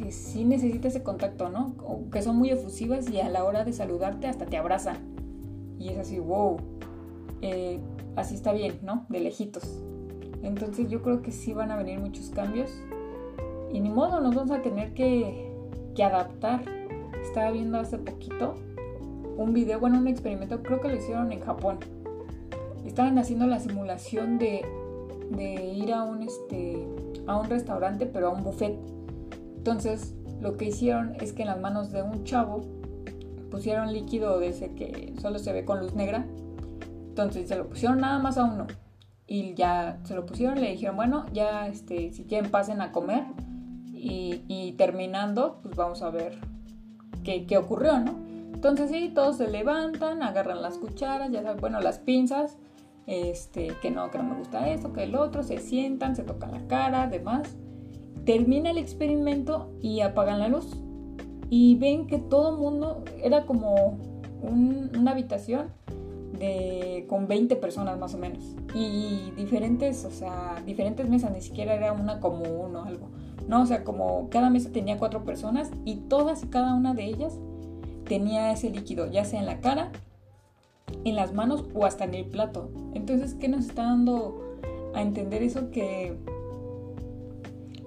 que 0.00 0.12
sí 0.12 0.44
necesita 0.44 0.88
ese 0.88 1.02
contacto, 1.02 1.50
¿no? 1.50 1.74
que 2.10 2.22
son 2.22 2.36
muy 2.36 2.48
efusivas 2.50 3.10
y 3.10 3.20
a 3.20 3.28
la 3.28 3.44
hora 3.44 3.64
de 3.64 3.72
saludarte 3.72 4.26
hasta 4.28 4.46
te 4.46 4.56
abrazan. 4.56 4.96
Y 5.78 5.90
es 5.90 5.98
así, 5.98 6.18
wow, 6.18 6.56
eh, 7.42 7.78
así 8.16 8.34
está 8.34 8.52
bien, 8.52 8.78
¿no? 8.82 9.04
De 9.10 9.20
lejitos. 9.20 9.82
Entonces 10.42 10.88
yo 10.88 11.02
creo 11.02 11.20
que 11.20 11.32
sí 11.32 11.52
van 11.52 11.70
a 11.70 11.76
venir 11.76 11.98
muchos 11.98 12.30
cambios. 12.30 12.70
Y 13.72 13.80
ni 13.80 13.90
modo, 13.90 14.20
nos 14.20 14.34
vamos 14.34 14.50
a 14.50 14.62
tener 14.62 14.94
que, 14.94 15.48
adaptar. 16.02 16.62
Estaba 17.22 17.50
viendo 17.50 17.78
hace 17.78 17.98
poquito 17.98 18.54
un 19.36 19.52
video, 19.52 19.80
bueno, 19.80 19.98
un 19.98 20.08
experimento, 20.08 20.62
creo 20.62 20.80
que 20.80 20.88
lo 20.88 20.96
hicieron 20.96 21.30
en 21.30 21.40
Japón. 21.40 21.78
Estaban 22.86 23.18
haciendo 23.18 23.46
la 23.46 23.60
simulación 23.60 24.38
de, 24.38 24.64
ir 25.74 25.92
a 25.92 26.04
un, 26.04 26.22
este, 26.22 26.86
a 27.26 27.38
un 27.38 27.50
restaurante, 27.50 28.06
pero 28.06 28.28
a 28.28 28.30
un 28.30 28.42
buffet. 28.42 28.78
Entonces, 29.60 30.14
lo 30.40 30.56
que 30.56 30.64
hicieron 30.64 31.14
es 31.20 31.34
que 31.34 31.42
en 31.42 31.48
las 31.48 31.60
manos 31.60 31.92
de 31.92 32.02
un 32.02 32.24
chavo 32.24 32.62
pusieron 33.50 33.92
líquido 33.92 34.38
de 34.38 34.48
ese 34.48 34.72
que 34.72 35.12
solo 35.20 35.38
se 35.38 35.52
ve 35.52 35.66
con 35.66 35.80
luz 35.80 35.92
negra. 35.92 36.24
Entonces 37.10 37.46
se 37.46 37.56
lo 37.56 37.68
pusieron 37.68 38.00
nada 38.00 38.18
más 38.20 38.38
a 38.38 38.44
uno. 38.44 38.66
Y 39.26 39.52
ya 39.52 40.00
se 40.04 40.14
lo 40.14 40.24
pusieron, 40.24 40.62
le 40.62 40.70
dijeron, 40.70 40.96
bueno, 40.96 41.26
ya 41.34 41.68
este, 41.68 42.10
si 42.14 42.24
quieren 42.24 42.50
pasen 42.50 42.80
a 42.80 42.90
comer. 42.90 43.24
Y, 43.92 44.72
terminando, 44.78 45.58
pues 45.62 45.76
vamos 45.76 46.00
a 46.00 46.08
ver 46.08 46.38
qué, 47.22 47.44
qué 47.44 47.58
ocurrió, 47.58 48.00
¿no? 48.00 48.14
Entonces 48.54 48.90
sí, 48.90 49.12
todos 49.14 49.36
se 49.36 49.50
levantan, 49.50 50.22
agarran 50.22 50.62
las 50.62 50.78
cucharas, 50.78 51.30
ya 51.30 51.42
saben, 51.42 51.60
bueno, 51.60 51.80
las 51.82 51.98
pinzas, 51.98 52.56
este, 53.06 53.74
que 53.82 53.90
no, 53.90 54.10
que 54.10 54.16
no 54.16 54.24
me 54.24 54.36
gusta 54.36 54.70
esto, 54.70 54.94
que 54.94 55.02
el 55.02 55.16
otro, 55.16 55.42
se 55.42 55.58
sientan, 55.58 56.16
se 56.16 56.22
tocan 56.22 56.52
la 56.52 56.66
cara, 56.66 57.08
demás. 57.08 57.58
Termina 58.24 58.70
el 58.70 58.78
experimento 58.78 59.70
y 59.80 60.00
apagan 60.00 60.38
la 60.38 60.48
luz. 60.48 60.76
Y 61.48 61.76
ven 61.76 62.06
que 62.06 62.18
todo 62.18 62.50
el 62.50 62.58
mundo 62.58 63.04
era 63.22 63.44
como 63.44 63.98
una 64.42 65.10
habitación 65.10 65.68
de, 66.38 67.06
con 67.08 67.28
20 67.28 67.56
personas 67.56 67.98
más 67.98 68.14
o 68.14 68.18
menos. 68.18 68.56
Y 68.74 69.32
diferentes, 69.36 70.04
o 70.04 70.10
sea, 70.10 70.62
diferentes 70.64 71.08
mesas, 71.08 71.32
ni 71.32 71.40
siquiera 71.40 71.74
era 71.74 71.92
una 71.92 72.20
común 72.20 72.74
o 72.76 72.84
algo. 72.84 73.08
No, 73.48 73.62
o 73.62 73.66
sea, 73.66 73.84
como 73.84 74.28
cada 74.30 74.50
mesa 74.50 74.70
tenía 74.70 74.98
cuatro 74.98 75.24
personas 75.24 75.70
y 75.84 75.96
todas 75.96 76.44
y 76.44 76.46
cada 76.46 76.74
una 76.74 76.94
de 76.94 77.04
ellas 77.04 77.38
tenía 78.04 78.52
ese 78.52 78.70
líquido, 78.70 79.10
ya 79.10 79.24
sea 79.24 79.40
en 79.40 79.46
la 79.46 79.60
cara, 79.60 79.90
en 81.04 81.16
las 81.16 81.32
manos 81.32 81.64
o 81.74 81.84
hasta 81.84 82.04
en 82.04 82.14
el 82.14 82.26
plato. 82.26 82.70
Entonces, 82.94 83.34
¿qué 83.34 83.48
nos 83.48 83.66
está 83.66 83.82
dando 83.82 84.58
a 84.94 85.02
entender 85.02 85.42
eso? 85.42 85.70
Que, 85.70 86.16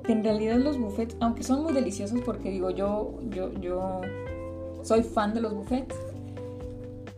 en 0.08 0.24
realidad 0.24 0.58
los 0.58 0.78
buffets, 0.78 1.16
aunque 1.20 1.44
son 1.44 1.63
muy 1.63 1.74
deliciosos, 1.74 2.22
porque 2.22 2.50
digo, 2.50 2.70
yo, 2.70 3.20
yo, 3.30 3.54
yo 3.54 4.02
soy 4.84 5.04
fan 5.04 5.34
de 5.34 5.42
los 5.42 5.54
buffets, 5.54 5.96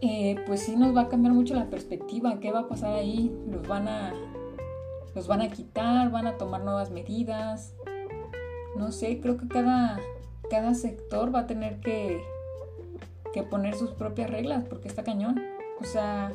eh, 0.02 0.36
pues 0.46 0.62
sí 0.62 0.76
nos 0.76 0.96
va 0.96 1.02
a 1.02 1.10
cambiar 1.10 1.34
mucho 1.34 1.56
la 1.56 1.70
perspectiva. 1.70 2.40
¿Qué 2.40 2.52
va 2.52 2.62
a 2.62 2.68
pasar 2.68 2.94
ahí? 2.94 3.36
Los 3.50 3.68
van 3.68 3.88
a, 3.88 4.14
los 5.16 5.28
van 5.28 5.42
a 5.42 5.50
quitar, 5.50 6.12
van 6.12 6.28
a 6.28 6.38
tomar 6.38 6.64
nuevas 6.64 6.92
medidas. 6.92 7.74
No 8.78 8.92
sé, 8.92 9.20
creo 9.20 9.38
que 9.38 9.48
cada, 9.48 10.00
cada 10.50 10.76
sector 10.76 11.34
va 11.34 11.42
a 11.42 11.48
tener 11.48 11.80
que, 11.80 12.22
que 13.34 13.42
poner 13.44 13.76
sus 13.76 13.92
propias 13.92 14.30
reglas, 14.30 14.66
porque 14.66 14.88
está 14.88 15.04
cañón. 15.04 15.42
O 15.82 15.86
sea, 15.86 16.34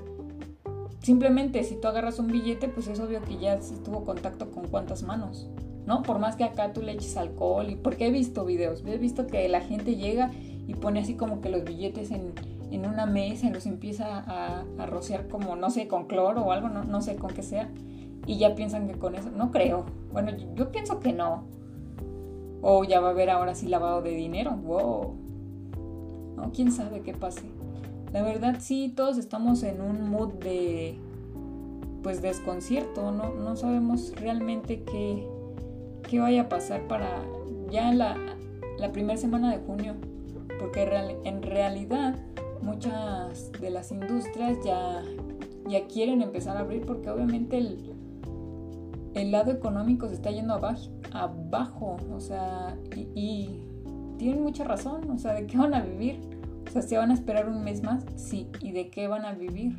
simplemente 1.03 1.63
si 1.63 1.77
tú 1.77 1.87
agarras 1.89 2.19
un 2.19 2.29
billete, 2.29 2.69
pues 2.69 2.89
es 2.89 2.99
obvio 2.99 3.23
que 3.23 3.37
ya 3.37 3.59
tuvo 3.85 4.05
contacto 4.05 4.51
con 4.51 4.67
cuántas 4.69 5.03
manos, 5.03 5.49
¿no? 5.87 6.03
Por 6.03 6.19
más 6.19 6.37
que 6.37 6.45
acá 6.45 6.73
tú 6.73 6.83
le 6.83 6.93
eches 6.93 7.17
alcohol 7.17 7.69
y 7.71 7.77
porque 7.77 8.07
he 8.07 8.11
visto 8.11 8.45
videos, 8.45 8.83
he 8.87 8.99
visto 8.99 9.27
que 9.27 9.49
la 9.49 9.61
gente 9.61 9.97
llega 9.97 10.31
y 10.67 10.75
pone 10.75 11.01
así 11.01 11.15
como 11.15 11.41
que 11.41 11.49
los 11.49 11.65
billetes 11.65 12.11
en, 12.11 12.33
una 12.87 13.05
mesa 13.05 13.49
y 13.49 13.51
los 13.51 13.67
empieza 13.67 14.19
a, 14.19 14.87
rociar 14.87 15.29
como, 15.29 15.57
no 15.57 15.71
sé, 15.71 15.89
con 15.89 16.07
cloro 16.07 16.43
o 16.43 16.53
algo, 16.53 16.69
no, 16.69 16.85
no 16.85 17.03
sé 17.03 17.17
con 17.17 17.31
qué 17.33 17.43
sea, 17.43 17.69
y 18.27 18.39
ya 18.39 18.55
piensan 18.55 18.87
que 18.87 18.95
con 18.95 19.15
eso, 19.15 19.31
no 19.31 19.51
creo, 19.51 19.85
bueno, 20.13 20.31
yo, 20.55 20.71
pienso 20.71 21.01
que 21.01 21.13
no. 21.13 21.45
O 22.63 22.85
ya 22.85 23.01
va 23.01 23.09
a 23.09 23.11
haber 23.11 23.31
ahora 23.31 23.55
sí 23.55 23.67
lavado 23.67 24.03
de 24.03 24.11
dinero, 24.11 24.53
wow. 24.53 25.15
No, 26.37 26.53
quién 26.53 26.71
sabe 26.73 27.01
qué 27.01 27.13
pase. 27.13 27.43
La 28.13 28.23
verdad 28.23 28.57
sí, 28.61 28.93
todos 28.95 29.19
estamos 29.19 29.63
en 29.63 29.81
un 29.81 30.11
mood 30.11 30.35
de 30.35 30.99
pues 32.03 32.23
desconcierto, 32.23 33.13
no, 33.13 33.35
no 33.35 33.57
sabemos 33.57 34.13
realmente 34.17 34.83
qué, 34.85 35.27
qué 36.03 36.21
vaya 36.21 36.43
a 36.43 36.49
pasar 36.49 36.87
para 36.89 37.23
ya 37.71 37.93
la, 37.93 38.17
la 38.79 38.93
primera 38.93 39.19
semana 39.19 39.51
de 39.51 39.59
junio, 39.59 39.95
porque 40.59 40.83
en 41.25 41.43
realidad 41.43 42.17
muchas 42.63 43.53
de 43.53 43.71
las 43.71 43.91
industrias 43.91 44.59
ya, 44.65 45.03
ya 45.69 45.87
quieren 45.87 46.23
empezar 46.23 46.57
a 46.57 46.61
abrir 46.61 46.85
porque 46.85 47.11
obviamente 47.11 47.59
el, 47.59 47.93
el 49.15 49.31
lado 49.31 49.53
económico 49.53 50.09
se 50.09 50.15
está 50.15 50.31
yendo 50.31 50.55
abajo, 50.55 50.91
abajo 51.13 51.97
o 52.13 52.21
sea, 52.21 52.77
y, 52.95 53.09
y 53.15 53.61
tienen 54.19 54.43
mucha 54.43 54.65
razón, 54.65 55.11
o 55.11 55.19
sea, 55.19 55.33
¿de 55.35 55.47
qué 55.47 55.57
van 55.57 55.75
a 55.75 55.81
vivir? 55.81 56.21
O 56.67 56.71
sea, 56.71 56.83
¿se 56.83 56.97
van 56.97 57.11
a 57.11 57.15
esperar 57.15 57.49
un 57.49 57.65
mes 57.65 57.83
más? 57.83 58.05
Sí. 58.17 58.49
¿Y 58.61 58.73
de 58.73 58.91
qué 58.91 59.09
van 59.09 59.25
a 59.25 59.33
vivir? 59.33 59.77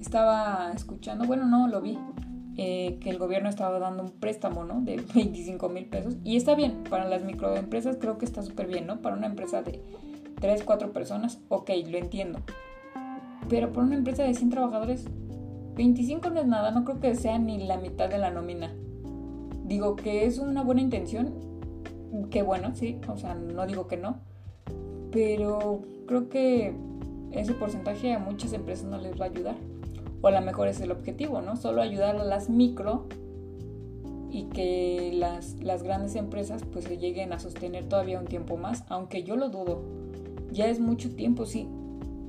Estaba 0.00 0.72
escuchando, 0.74 1.24
bueno, 1.24 1.46
no, 1.46 1.68
lo 1.68 1.80
vi, 1.80 1.98
eh, 2.56 2.98
que 3.00 3.10
el 3.10 3.18
gobierno 3.18 3.48
estaba 3.48 3.78
dando 3.78 4.02
un 4.02 4.10
préstamo, 4.12 4.64
¿no? 4.64 4.80
De 4.80 4.96
25 5.14 5.68
mil 5.68 5.86
pesos. 5.86 6.16
Y 6.24 6.36
está 6.36 6.54
bien, 6.54 6.84
para 6.88 7.08
las 7.08 7.24
microempresas 7.24 7.96
creo 8.00 8.18
que 8.18 8.24
está 8.24 8.42
súper 8.42 8.66
bien, 8.66 8.86
¿no? 8.86 9.00
Para 9.00 9.16
una 9.16 9.26
empresa 9.26 9.62
de 9.62 9.82
3, 10.40 10.62
4 10.64 10.92
personas, 10.92 11.40
ok, 11.48 11.70
lo 11.90 11.98
entiendo. 11.98 12.40
Pero 13.48 13.72
para 13.72 13.86
una 13.86 13.96
empresa 13.96 14.22
de 14.22 14.34
100 14.34 14.50
trabajadores, 14.50 15.06
25 15.76 16.30
no 16.30 16.40
es 16.40 16.46
nada, 16.46 16.70
no 16.70 16.84
creo 16.84 17.00
que 17.00 17.14
sea 17.14 17.38
ni 17.38 17.66
la 17.66 17.76
mitad 17.76 18.08
de 18.08 18.18
la 18.18 18.30
nómina. 18.30 18.74
Digo 19.64 19.96
que 19.96 20.26
es 20.26 20.38
una 20.38 20.62
buena 20.62 20.80
intención, 20.80 21.34
que 22.30 22.42
bueno, 22.42 22.74
sí, 22.74 22.98
o 23.08 23.16
sea, 23.16 23.34
no 23.34 23.66
digo 23.66 23.86
que 23.86 23.96
no 23.96 24.20
pero 25.14 25.80
creo 26.06 26.28
que 26.28 26.74
ese 27.30 27.54
porcentaje 27.54 28.12
a 28.12 28.18
muchas 28.18 28.52
empresas 28.52 28.84
no 28.84 28.98
les 28.98 29.18
va 29.18 29.26
a 29.26 29.28
ayudar. 29.28 29.54
O 30.24 30.28
a 30.28 30.30
lo 30.30 30.40
mejor 30.40 30.68
es 30.68 30.80
el 30.80 30.90
objetivo, 30.90 31.42
¿no? 31.42 31.54
Solo 31.54 31.82
ayudar 31.82 32.16
a 32.16 32.24
las 32.24 32.48
micro 32.48 33.04
y 34.30 34.44
que 34.44 35.12
las, 35.12 35.62
las 35.62 35.82
grandes 35.82 36.16
empresas 36.16 36.62
pues 36.72 36.86
se 36.86 36.96
lleguen 36.96 37.34
a 37.34 37.38
sostener 37.38 37.90
todavía 37.90 38.18
un 38.18 38.24
tiempo 38.24 38.56
más, 38.56 38.84
aunque 38.88 39.22
yo 39.22 39.36
lo 39.36 39.50
dudo. 39.50 39.82
Ya 40.50 40.68
es 40.68 40.80
mucho 40.80 41.14
tiempo, 41.14 41.44
sí. 41.44 41.68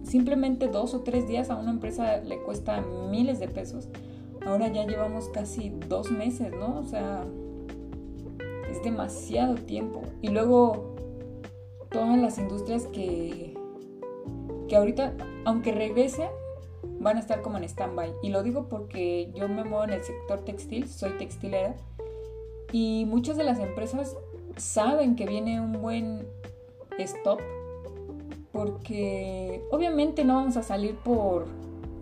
Simplemente 0.03 0.67
dos 0.67 0.93
o 0.93 1.03
tres 1.03 1.25
días 1.25 1.49
a 1.49 1.55
una 1.55 1.71
empresa 1.71 2.17
le 2.17 2.37
cuesta 2.39 2.81
miles 2.81 3.39
de 3.39 3.47
pesos. 3.47 3.87
Ahora 4.45 4.67
ya 4.67 4.85
llevamos 4.85 5.29
casi 5.29 5.69
dos 5.87 6.11
meses, 6.11 6.51
¿no? 6.51 6.77
O 6.77 6.83
sea, 6.83 7.23
es 8.69 8.83
demasiado 8.83 9.55
tiempo. 9.55 10.01
Y 10.21 10.31
luego 10.31 10.95
todas 11.91 12.17
las 12.17 12.39
industrias 12.39 12.87
que, 12.87 13.53
que 14.67 14.75
ahorita, 14.75 15.13
aunque 15.45 15.71
regresen, 15.71 16.27
van 16.99 17.17
a 17.17 17.19
estar 17.19 17.41
como 17.41 17.57
en 17.57 17.63
stand-by. 17.63 18.13
Y 18.23 18.29
lo 18.29 18.43
digo 18.43 18.67
porque 18.69 19.31
yo 19.33 19.47
me 19.47 19.63
muevo 19.63 19.83
en 19.83 19.91
el 19.91 20.03
sector 20.03 20.39
textil, 20.39 20.87
soy 20.87 21.11
textilera, 21.17 21.75
y 22.71 23.05
muchas 23.05 23.37
de 23.37 23.43
las 23.43 23.59
empresas 23.59 24.17
saben 24.57 25.15
que 25.15 25.25
viene 25.25 25.61
un 25.61 25.81
buen 25.81 26.27
stop, 26.97 27.39
porque 28.51 29.61
obviamente 29.71 30.23
no 30.23 30.35
vamos 30.35 30.57
a 30.57 30.63
salir 30.63 30.95
por... 30.95 31.45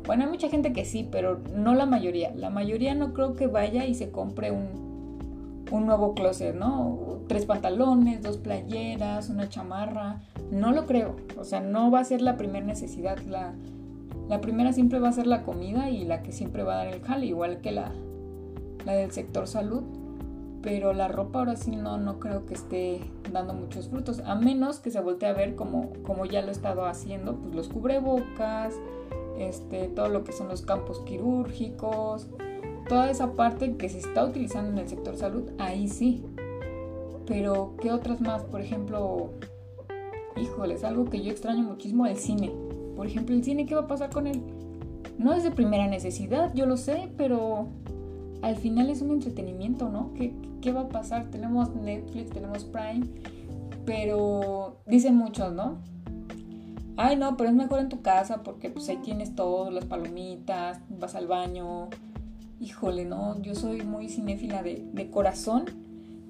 Bueno, 0.06 0.25
hay 0.25 0.29
mucha 0.29 0.49
gente 0.49 0.73
que 0.73 0.84
sí, 0.84 1.08
pero 1.10 1.39
no 1.56 1.75
la 1.75 1.86
mayoría. 1.86 2.34
La 2.36 2.49
mayoría 2.49 2.93
no 2.93 3.13
creo 3.13 3.36
que 3.36 3.47
vaya 3.47 3.86
y 3.86 3.95
se 3.95 4.12
compre 4.12 4.51
un, 4.51 5.67
un 5.71 5.86
nuevo 5.86 6.13
closet, 6.13 6.53
¿no? 6.56 7.19
Tres 7.27 7.45
pantalones, 7.45 8.21
dos 8.21 8.38
playeras, 8.38 9.29
una 9.29 9.47
chamarra. 9.47 10.21
No 10.51 10.71
lo 10.71 10.86
creo. 10.86 11.15
O 11.38 11.45
sea, 11.45 11.62
no 11.62 11.89
va 11.89 12.01
a 12.01 12.03
ser 12.03 12.21
la 12.21 12.36
primera 12.36 12.65
necesidad. 12.65 13.17
La, 13.19 13.53
la 14.29 14.41
primera 14.41 14.73
siempre 14.73 14.99
va 14.99 15.09
a 15.09 15.13
ser 15.13 15.27
la 15.27 15.43
comida 15.43 15.89
y 15.89 16.05
la 16.05 16.23
que 16.23 16.31
siempre 16.31 16.63
va 16.63 16.73
a 16.73 16.77
dar 16.77 16.88
el 16.88 17.01
jale, 17.01 17.25
igual 17.25 17.62
que 17.62 17.71
la, 17.71 17.91
la 18.86 18.93
del 18.93 19.12
sector 19.12 19.47
salud. 19.47 19.83
Pero 20.62 20.93
la 20.93 21.09
ropa 21.09 21.39
ahora 21.39 21.57
sí 21.57 21.75
no, 21.75 21.97
no 21.97 22.19
creo 22.19 22.45
que 22.45 22.53
esté 22.53 23.01
dando 23.33 23.53
muchos 23.53 23.89
frutos, 23.89 24.21
a 24.25 24.36
menos 24.36 24.79
que 24.79 24.91
se 24.91 25.01
voltee 25.01 25.27
a 25.27 25.33
ver 25.33 25.55
como, 25.55 25.91
como 26.03 26.25
ya 26.25 26.41
lo 26.41 26.47
he 26.47 26.51
estado 26.51 26.86
haciendo, 26.86 27.36
pues 27.36 27.53
los 27.53 27.67
cubrebocas, 27.67 28.73
este, 29.38 29.89
todo 29.89 30.07
lo 30.07 30.23
que 30.23 30.31
son 30.31 30.47
los 30.47 30.62
campos 30.62 31.01
quirúrgicos, 31.01 32.29
toda 32.88 33.09
esa 33.09 33.33
parte 33.33 33.75
que 33.75 33.89
se 33.89 33.99
está 33.99 34.23
utilizando 34.23 34.71
en 34.71 34.77
el 34.77 34.88
sector 34.88 35.17
salud, 35.17 35.49
ahí 35.57 35.89
sí. 35.89 36.23
Pero, 37.25 37.73
¿qué 37.81 37.91
otras 37.91 38.21
más? 38.21 38.43
Por 38.43 38.62
ejemplo, 38.62 39.31
híjoles, 40.38 40.86
algo 40.86 41.05
que 41.05 41.21
yo 41.21 41.31
extraño 41.31 41.63
muchísimo, 41.63 42.05
el 42.05 42.15
cine. 42.15 42.53
Por 42.95 43.08
ejemplo, 43.08 43.36
el 43.36 43.43
cine, 43.43 43.65
¿qué 43.65 43.75
va 43.75 43.82
a 43.82 43.88
pasar 43.88 44.10
con 44.10 44.27
él? 44.27 44.41
No 45.17 45.34
es 45.34 45.43
de 45.43 45.51
primera 45.51 45.88
necesidad, 45.88 46.53
yo 46.53 46.65
lo 46.65 46.77
sé, 46.77 47.12
pero 47.17 47.67
al 48.41 48.56
final 48.56 48.89
es 48.89 49.01
un 49.01 49.12
entretenimiento, 49.12 49.89
¿no? 49.89 50.13
¿Qué, 50.13 50.34
qué 50.62 50.71
va 50.71 50.82
a 50.82 50.89
pasar? 50.89 51.25
Tenemos 51.29 51.73
Netflix, 51.75 52.32
tenemos 52.32 52.63
Prime, 52.65 53.06
pero 53.86 54.82
dicen 54.86 55.15
muchos, 55.15 55.53
¿no? 55.53 55.77
Ay, 56.95 57.15
no, 57.15 57.38
pero 57.38 57.49
es 57.49 57.56
mejor 57.56 57.79
en 57.79 57.89
tu 57.89 58.01
casa 58.01 58.43
porque 58.43 58.69
pues 58.69 58.88
ahí 58.89 58.97
tienes 58.97 59.36
todo, 59.36 59.71
las 59.71 59.86
palomitas, 59.86 60.79
vas 60.89 61.15
al 61.15 61.25
baño, 61.25 61.89
híjole, 62.60 63.06
no, 63.06 63.41
yo 63.41 63.56
soy 63.56 63.82
muy 63.82 64.10
cinéfila 64.10 64.62
de, 64.62 65.10
corazón 65.12 65.65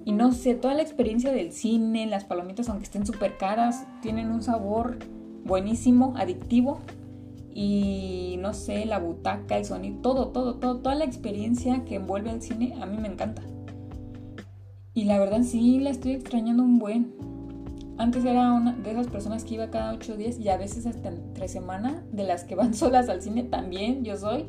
y 0.06 0.12
no 0.12 0.32
sé, 0.32 0.54
toda 0.54 0.74
la 0.74 0.82
experiencia 0.82 1.32
del 1.32 1.52
cine, 1.52 2.06
las 2.06 2.24
palomitas, 2.24 2.68
aunque 2.68 2.84
estén 2.84 3.06
súper 3.06 3.36
caras, 3.36 3.86
tienen 4.00 4.30
un 4.30 4.42
sabor 4.42 4.98
buenísimo, 5.44 6.14
adictivo. 6.16 6.78
Y 7.54 8.36
no 8.40 8.52
sé, 8.52 8.84
la 8.84 8.98
butaca, 8.98 9.56
el 9.56 9.64
sonido, 9.64 10.00
todo, 10.02 10.28
todo, 10.28 10.56
todo, 10.56 10.78
toda 10.78 10.96
la 10.96 11.04
experiencia 11.04 11.84
que 11.84 11.96
envuelve 11.96 12.30
al 12.30 12.42
cine, 12.42 12.74
a 12.80 12.86
mí 12.86 12.96
me 12.98 13.08
encanta. 13.08 13.42
Y 14.92 15.04
la 15.04 15.18
verdad 15.18 15.42
sí, 15.42 15.78
la 15.80 15.90
estoy 15.90 16.12
extrañando 16.12 16.62
un 16.62 16.78
buen. 16.78 17.14
antes 17.96 18.24
era 18.24 18.52
una 18.52 18.72
de 18.72 18.90
esas 18.90 19.06
personas 19.06 19.44
que 19.44 19.54
iba 19.54 19.70
cada 19.70 19.92
ocho 19.92 20.16
días 20.16 20.38
y 20.38 20.48
a 20.48 20.56
veces 20.56 20.86
hasta 20.86 21.12
tres 21.34 21.52
semanas, 21.52 22.02
de 22.12 22.24
las 22.24 22.44
que 22.44 22.56
van 22.56 22.74
solas 22.74 23.08
al 23.08 23.22
cine 23.22 23.44
también, 23.44 24.04
yo 24.04 24.16
soy. 24.16 24.46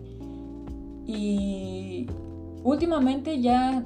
Y 1.06 2.08
últimamente 2.64 3.40
ya, 3.40 3.86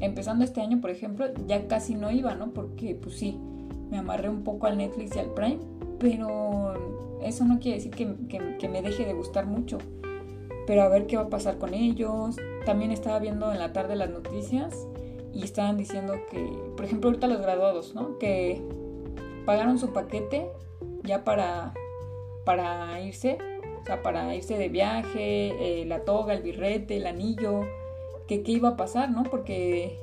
empezando 0.00 0.44
este 0.44 0.60
año, 0.60 0.80
por 0.80 0.90
ejemplo, 0.90 1.26
ya 1.46 1.68
casi 1.68 1.94
no 1.94 2.10
iba, 2.10 2.34
¿no? 2.34 2.52
Porque 2.52 2.96
pues 2.96 3.16
sí, 3.16 3.38
me 3.90 3.98
amarré 3.98 4.28
un 4.28 4.44
poco 4.44 4.66
al 4.66 4.78
Netflix 4.78 5.16
y 5.16 5.18
al 5.18 5.30
Prime, 5.30 5.60
pero 5.98 6.74
eso 7.22 7.44
no 7.44 7.58
quiere 7.58 7.78
decir 7.78 7.92
que, 7.92 8.56
que 8.58 8.68
me 8.68 8.82
deje 8.82 9.04
de 9.04 9.12
gustar 9.12 9.46
mucho. 9.46 9.78
Pero 10.66 10.82
a 10.82 10.88
ver 10.88 11.06
qué 11.06 11.16
va 11.16 11.24
a 11.24 11.30
pasar 11.30 11.58
con 11.58 11.72
ellos. 11.72 12.36
También 12.66 12.90
estaba 12.90 13.18
viendo 13.18 13.52
en 13.52 13.58
la 13.58 13.72
tarde 13.72 13.96
las 13.96 14.10
noticias 14.10 14.86
y 15.32 15.42
estaban 15.44 15.76
diciendo 15.76 16.14
que, 16.30 16.38
por 16.76 16.84
ejemplo, 16.84 17.08
ahorita 17.08 17.26
los 17.26 17.40
graduados, 17.40 17.94
¿no? 17.94 18.18
Que 18.18 18.60
pagaron 19.46 19.78
su 19.78 19.92
paquete 19.92 20.50
ya 21.04 21.24
para, 21.24 21.72
para 22.44 23.00
irse, 23.00 23.38
o 23.80 23.84
sea, 23.86 24.02
para 24.02 24.34
irse 24.34 24.58
de 24.58 24.68
viaje, 24.68 25.80
eh, 25.80 25.84
la 25.86 26.00
toga, 26.00 26.34
el 26.34 26.42
birrete, 26.42 26.96
el 26.96 27.06
anillo, 27.06 27.62
que 28.26 28.42
qué 28.42 28.52
iba 28.52 28.70
a 28.70 28.76
pasar, 28.76 29.10
¿no? 29.10 29.22
Porque 29.22 29.98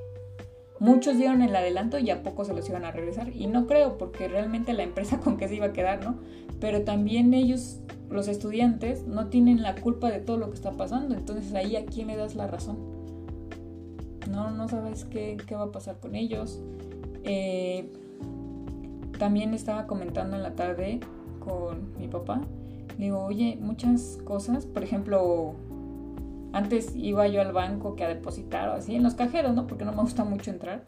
muchos 0.79 1.17
dieron 1.17 1.41
el 1.41 1.55
adelanto 1.55 1.99
y 1.99 2.09
a 2.09 2.23
poco 2.23 2.45
se 2.45 2.53
los 2.53 2.67
iban 2.69 2.85
a 2.85 2.91
regresar. 2.91 3.35
Y 3.35 3.47
no 3.47 3.67
creo, 3.67 3.97
porque 3.97 4.27
realmente 4.27 4.73
la 4.73 4.83
empresa 4.83 5.19
con 5.23 5.37
qué 5.37 5.47
se 5.47 5.55
iba 5.55 5.67
a 5.67 5.73
quedar, 5.73 6.03
¿no? 6.03 6.15
Pero 6.59 6.83
también 6.83 7.33
ellos, 7.33 7.79
los 8.09 8.27
estudiantes, 8.27 9.05
no 9.05 9.27
tienen 9.27 9.61
la 9.61 9.75
culpa 9.75 10.09
de 10.09 10.19
todo 10.19 10.37
lo 10.37 10.49
que 10.49 10.55
está 10.55 10.71
pasando. 10.71 11.15
Entonces 11.15 11.53
ahí 11.53 11.75
a 11.75 11.85
quién 11.85 12.07
le 12.07 12.15
das 12.15 12.35
la 12.35 12.47
razón 12.47 12.95
no, 14.29 14.51
no 14.51 14.67
sabes 14.67 15.05
qué, 15.05 15.37
va 15.53 15.63
a 15.63 15.71
pasar 15.71 15.99
con 15.99 16.15
ellos. 16.15 16.59
Eh, 17.23 17.91
también 19.17 19.53
estaba 19.53 19.87
comentando 19.87 20.35
en 20.35 20.43
la 20.43 20.55
tarde 20.55 20.99
con 21.39 21.97
mi 21.97 22.07
papá. 22.07 22.41
Le 22.97 23.05
digo, 23.05 23.23
oye, 23.23 23.57
muchas 23.59 24.19
cosas, 24.23 24.65
por 24.65 24.83
ejemplo, 24.83 25.55
antes 26.55 26.95
iba 26.95 27.27
yo 27.27 27.41
al 27.41 27.51
banco 27.51 27.95
que 27.95 28.05
a 28.05 28.07
depositar 28.07 28.69
o 28.69 28.73
así, 28.73 28.95
en 28.95 29.03
los 29.03 29.13
cajeros, 29.13 29.53
¿no? 29.53 29.67
Porque 29.67 29.83
no 29.83 29.91
me 29.91 30.01
gusta 30.01 30.23
mucho 30.23 30.51
entrar. 30.51 30.85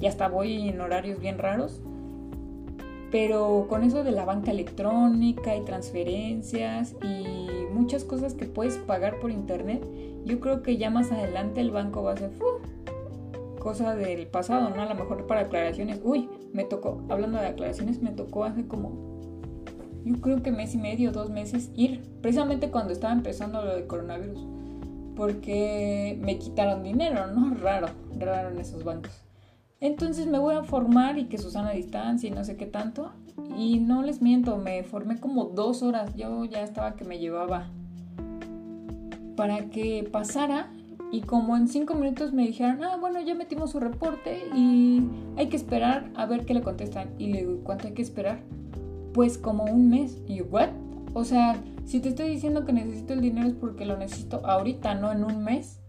Y 0.00 0.06
hasta 0.06 0.28
voy 0.28 0.70
en 0.70 0.80
horarios 0.80 1.20
bien 1.20 1.36
raros. 1.36 1.82
Pero 3.10 3.66
con 3.68 3.82
eso 3.82 4.02
de 4.02 4.12
la 4.12 4.24
banca 4.24 4.50
electrónica 4.50 5.54
y 5.54 5.60
transferencias 5.60 6.94
y 7.02 7.46
muchas 7.70 8.04
cosas 8.04 8.32
que 8.32 8.46
puedes 8.46 8.78
pagar 8.78 9.20
por 9.20 9.30
internet, 9.30 9.84
yo 10.24 10.40
creo 10.40 10.62
que 10.62 10.78
ya 10.78 10.88
más 10.88 11.12
adelante 11.12 11.60
el 11.60 11.70
banco 11.70 12.02
va 12.02 12.12
a 12.12 12.16
ser 12.16 12.30
cosa 13.58 13.94
del 13.94 14.26
pasado, 14.26 14.70
¿no? 14.70 14.80
A 14.80 14.86
lo 14.86 14.94
mejor 14.94 15.26
para 15.26 15.42
aclaraciones. 15.42 16.00
Uy, 16.02 16.30
me 16.54 16.64
tocó, 16.64 17.02
hablando 17.10 17.38
de 17.38 17.48
aclaraciones, 17.48 18.00
me 18.00 18.12
tocó 18.12 18.44
hace 18.44 18.66
como, 18.66 18.92
yo 20.02 20.18
creo 20.22 20.42
que 20.42 20.50
mes 20.50 20.74
y 20.74 20.78
medio, 20.78 21.12
dos 21.12 21.28
meses, 21.28 21.70
ir, 21.74 22.00
precisamente 22.22 22.70
cuando 22.70 22.94
estaba 22.94 23.12
empezando 23.12 23.62
lo 23.62 23.74
del 23.74 23.86
coronavirus, 23.86 24.46
porque 25.16 26.18
me 26.20 26.38
quitaron 26.38 26.82
dinero, 26.82 27.26
¿no? 27.28 27.54
Raro, 27.60 27.88
raro 28.18 28.50
en 28.50 28.58
esos 28.58 28.84
bancos. 28.84 29.22
Entonces 29.80 30.26
me 30.26 30.38
voy 30.38 30.54
a 30.54 30.62
formar 30.62 31.18
y 31.18 31.24
que 31.24 31.38
Susana 31.38 31.70
a 31.70 31.72
distancia 31.72 32.28
y 32.28 32.32
no 32.32 32.44
sé 32.44 32.56
qué 32.56 32.66
tanto. 32.66 33.12
Y 33.56 33.78
no 33.78 34.02
les 34.02 34.20
miento, 34.20 34.58
me 34.58 34.82
formé 34.82 35.18
como 35.18 35.44
dos 35.46 35.82
horas. 35.82 36.14
Yo 36.14 36.44
ya 36.44 36.62
estaba 36.62 36.96
que 36.96 37.04
me 37.04 37.18
llevaba 37.18 37.68
para 39.36 39.70
que 39.70 40.06
pasara 40.10 40.70
y 41.12 41.22
como 41.22 41.56
en 41.56 41.66
cinco 41.66 41.94
minutos 41.94 42.32
me 42.32 42.46
dijeron, 42.46 42.84
ah, 42.84 42.96
bueno, 43.00 43.20
ya 43.20 43.34
metimos 43.34 43.70
su 43.70 43.80
reporte 43.80 44.42
y 44.54 45.02
hay 45.36 45.48
que 45.48 45.56
esperar 45.56 46.10
a 46.14 46.26
ver 46.26 46.44
qué 46.44 46.54
le 46.54 46.60
contestan. 46.60 47.08
Y 47.18 47.28
le 47.28 47.38
digo, 47.38 47.60
¿cuánto 47.64 47.88
hay 47.88 47.94
que 47.94 48.02
esperar? 48.02 48.40
Pues 49.14 49.38
como 49.38 49.64
un 49.64 49.88
mes. 49.88 50.18
Y 50.28 50.36
yo, 50.36 50.44
¿what? 50.44 50.68
O 51.14 51.24
sea, 51.24 51.56
si 51.90 51.98
te 51.98 52.10
estoy 52.10 52.28
diciendo 52.28 52.64
que 52.64 52.72
necesito 52.72 53.14
el 53.14 53.20
dinero 53.20 53.48
es 53.48 53.54
porque 53.54 53.84
lo 53.84 53.96
necesito 53.96 54.46
ahorita, 54.46 54.94
no 54.94 55.10
en 55.10 55.24
un 55.24 55.42
mes. 55.42 55.80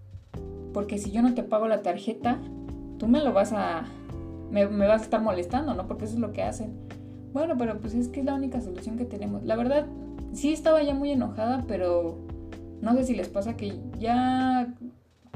Porque 0.74 0.98
si 0.98 1.12
yo 1.12 1.22
no 1.22 1.36
te 1.36 1.44
pago 1.44 1.68
la 1.68 1.84
tarjeta, 1.84 2.40
tú 2.98 3.08
me 3.08 3.24
lo 3.24 3.34
vas 3.34 3.54
a... 3.54 3.84
Me, 4.50 4.66
vas 4.66 5.02
a 5.02 5.04
estar 5.04 5.22
molestando, 5.22 5.76
¿no? 5.76 5.88
Porque 5.88 6.06
eso 6.06 6.16
es 6.16 6.20
lo 6.20 6.34
que 6.34 6.42
hacen. 6.42 6.74
Bueno, 7.34 7.56
pero 7.56 7.80
pues 7.80 7.94
es 7.94 8.08
que 8.08 8.22
es 8.22 8.26
la 8.26 8.34
única 8.34 8.62
solución 8.62 8.98
que 8.98 9.06
tenemos. 9.06 9.44
La 9.44 9.56
verdad, 9.56 9.86
sí 10.34 10.52
estaba 10.52 10.82
ya 10.82 10.96
muy 10.96 11.12
enojada, 11.12 11.66
pero 11.68 12.18
no 12.82 12.96
sé 12.96 13.04
si 13.04 13.14
les 13.14 13.30
pasa 13.30 13.56
que 13.56 13.80
ya 14.00 14.74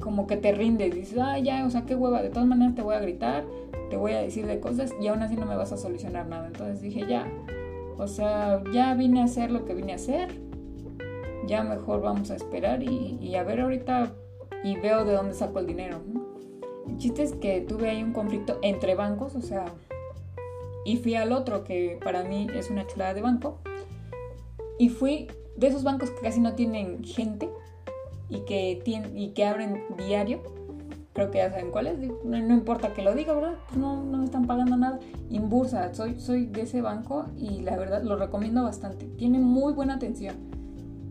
como 0.01 0.25
que 0.25 0.36
te 0.36 0.51
rindes, 0.51 0.95
dices, 0.95 1.19
ah, 1.21 1.38
ya, 1.38 1.63
o 1.63 1.69
sea, 1.69 1.86
qué 1.86 1.95
hueva, 1.95 2.23
de 2.23 2.30
todas 2.30 2.47
maneras 2.47 2.73
te 2.73 2.82
voy 2.82 2.95
a 2.95 2.99
gritar, 2.99 3.45
te 3.91 3.97
voy 3.97 4.13
a 4.13 4.19
decir 4.19 4.47
de 4.47 4.60
cosas 4.60 4.91
y 4.99 5.08
aún 5.08 5.21
así 5.21 5.36
no 5.36 5.45
me 5.45 5.56
vas 5.56 5.71
a 5.71 5.78
solucionar 5.78 6.28
nada. 6.28 6.47
Entonces 6.47 6.82
dije, 6.82 7.06
ya, 7.08 7.32
o 7.97 8.08
sea, 8.08 8.63
ya 8.73 8.95
vine 8.95 9.21
a 9.21 9.25
hacer 9.25 9.51
lo 9.51 9.63
que 9.63 9.75
vine 9.75 9.93
a 9.93 9.95
hacer, 9.95 10.45
ya 11.48 11.63
mejor 11.63 12.02
vamos 12.02 12.32
a 12.32 12.36
esperar 12.36 12.84
y, 12.84 13.36
a 13.36 13.43
ver 13.43 13.62
ahorita 13.62 14.13
y 14.63 14.78
veo 14.78 15.06
de 15.06 15.13
dónde 15.13 15.34
saco 15.34 15.60
el 15.60 15.67
dinero. 15.67 16.02
El 16.88 16.98
chiste 16.98 17.24
es 17.24 17.34
que 17.34 17.62
tuve 17.62 17.89
ahí 17.89 18.04
un 18.04 18.13
conflicto 18.13 18.60
entre 18.62 18.95
bancos, 18.95 19.36
o 19.36 19.41
sea, 19.41 19.65
y 20.86 20.98
fui 20.98 21.15
al 21.15 21.32
otro 21.32 21.63
que 21.63 22.00
para 22.04 22.24
mí 22.24 22.48
es 22.54 22.69
una 22.69 22.86
chulada 22.86 23.13
de 23.13 23.21
banco 23.21 23.60
y 24.78 24.89
fui 24.89 25.28
de 25.56 25.67
esos 25.67 25.84
bancos 25.84 26.12
que 26.12 26.21
casi 26.21 26.39
no 26.39 26.54
tienen 26.54 27.04
gente 27.04 27.50
y 28.30 28.41
que, 28.41 28.82
tienen, 28.84 29.17
y 29.17 29.30
que 29.30 29.45
abren 29.45 29.84
diario, 29.98 30.41
creo 31.13 31.32
que 31.32 31.38
ya 31.38 31.50
saben 31.50 31.71
cuáles, 31.71 31.98
no, 32.24 32.38
importa 32.38 32.93
que 32.93 33.02
lo 33.02 33.15
diga, 33.15 33.34
¿verdad? 33.34 33.56
Pues 33.67 33.78
no, 33.78 34.04
no 34.04 34.17
me 34.17 34.26
están 34.26 34.45
pagando 34.45 34.76
nada. 34.76 35.00
Inbursa, 35.30 35.93
soy, 35.93 36.19
soy 36.19 36.45
de 36.45 36.63
ese 36.63 36.82
banco 36.82 37.26
y 37.38 37.62
la 37.62 37.78
verdad 37.78 38.04
lo 38.04 38.17
recomiendo 38.17 38.63
bastante. 38.63 39.06
Tiene 39.17 39.39
muy 39.39 39.74
buena 39.74 39.95
atención. 39.95 40.36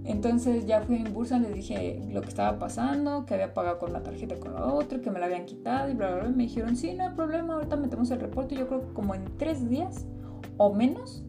Entonces 0.05 0.67
ya 0.67 0.83
fui 0.83 0.97
a 0.97 1.01
Inbursa, 1.01 1.39
les 1.39 1.55
dije 1.55 2.03
lo 2.13 2.21
que 2.21 2.29
estaba 2.29 2.59
pasando, 2.59 3.25
que 3.25 3.35
había 3.35 3.55
pagado 3.55 3.79
con 3.79 3.93
la 3.93 4.03
tarjeta 4.03 4.37
con 4.37 4.53
la 4.55 4.67
otra, 4.67 5.01
que 5.01 5.11
me 5.11 5.19
la 5.19 5.27
habían 5.27 5.47
quitado 5.47 5.91
y 5.91 5.95
bla, 5.95 6.11
bla, 6.11 6.25
bla. 6.25 6.29
Me 6.31 6.43
dijeron, 6.45 6.77
sí, 6.77 6.93
no 6.95 7.05
hay 7.05 7.15
problema, 7.15 7.55
ahorita 7.55 7.77
metemos 7.77 8.11
el 8.11 8.21
reporte. 8.21 8.55
Yo 8.55 8.69
creo 8.69 8.81
que 8.81 8.93
como 8.93 9.15
en 9.15 9.25
tres 9.39 9.69
días 9.69 10.05
o 10.59 10.75
menos 10.75 11.25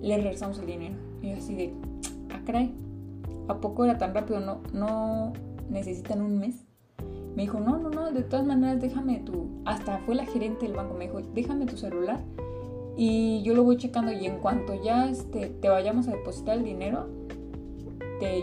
le 0.00 0.16
regresamos 0.16 0.58
el 0.58 0.66
dinero. 0.66 0.94
Y 1.20 1.32
así 1.32 1.54
de, 1.54 1.74
ah, 2.32 2.40
caray, 2.46 2.74
¿a 3.48 3.60
poco 3.60 3.84
era 3.84 3.98
tan 3.98 4.14
rápido? 4.14 4.40
No, 4.40 4.62
no 4.72 5.34
necesitan 5.68 6.22
un 6.22 6.38
mes. 6.38 6.64
Me 7.34 7.42
dijo, 7.42 7.60
no, 7.60 7.76
no, 7.76 7.90
no, 7.90 8.10
de 8.12 8.22
todas 8.22 8.46
maneras 8.46 8.80
déjame 8.80 9.18
tu, 9.18 9.60
hasta 9.66 9.98
fue 9.98 10.14
la 10.14 10.24
gerente 10.24 10.64
del 10.64 10.74
banco, 10.74 10.94
me 10.94 11.04
dijo, 11.04 11.20
déjame 11.34 11.66
tu 11.66 11.76
celular 11.76 12.18
y 12.96 13.42
yo 13.42 13.54
lo 13.54 13.62
voy 13.62 13.76
checando 13.76 14.10
y 14.10 14.24
en 14.24 14.38
cuanto 14.38 14.82
ya 14.82 15.10
este, 15.10 15.48
te 15.48 15.68
vayamos 15.68 16.08
a 16.08 16.12
depositar 16.12 16.56
el 16.56 16.64
dinero, 16.64 17.08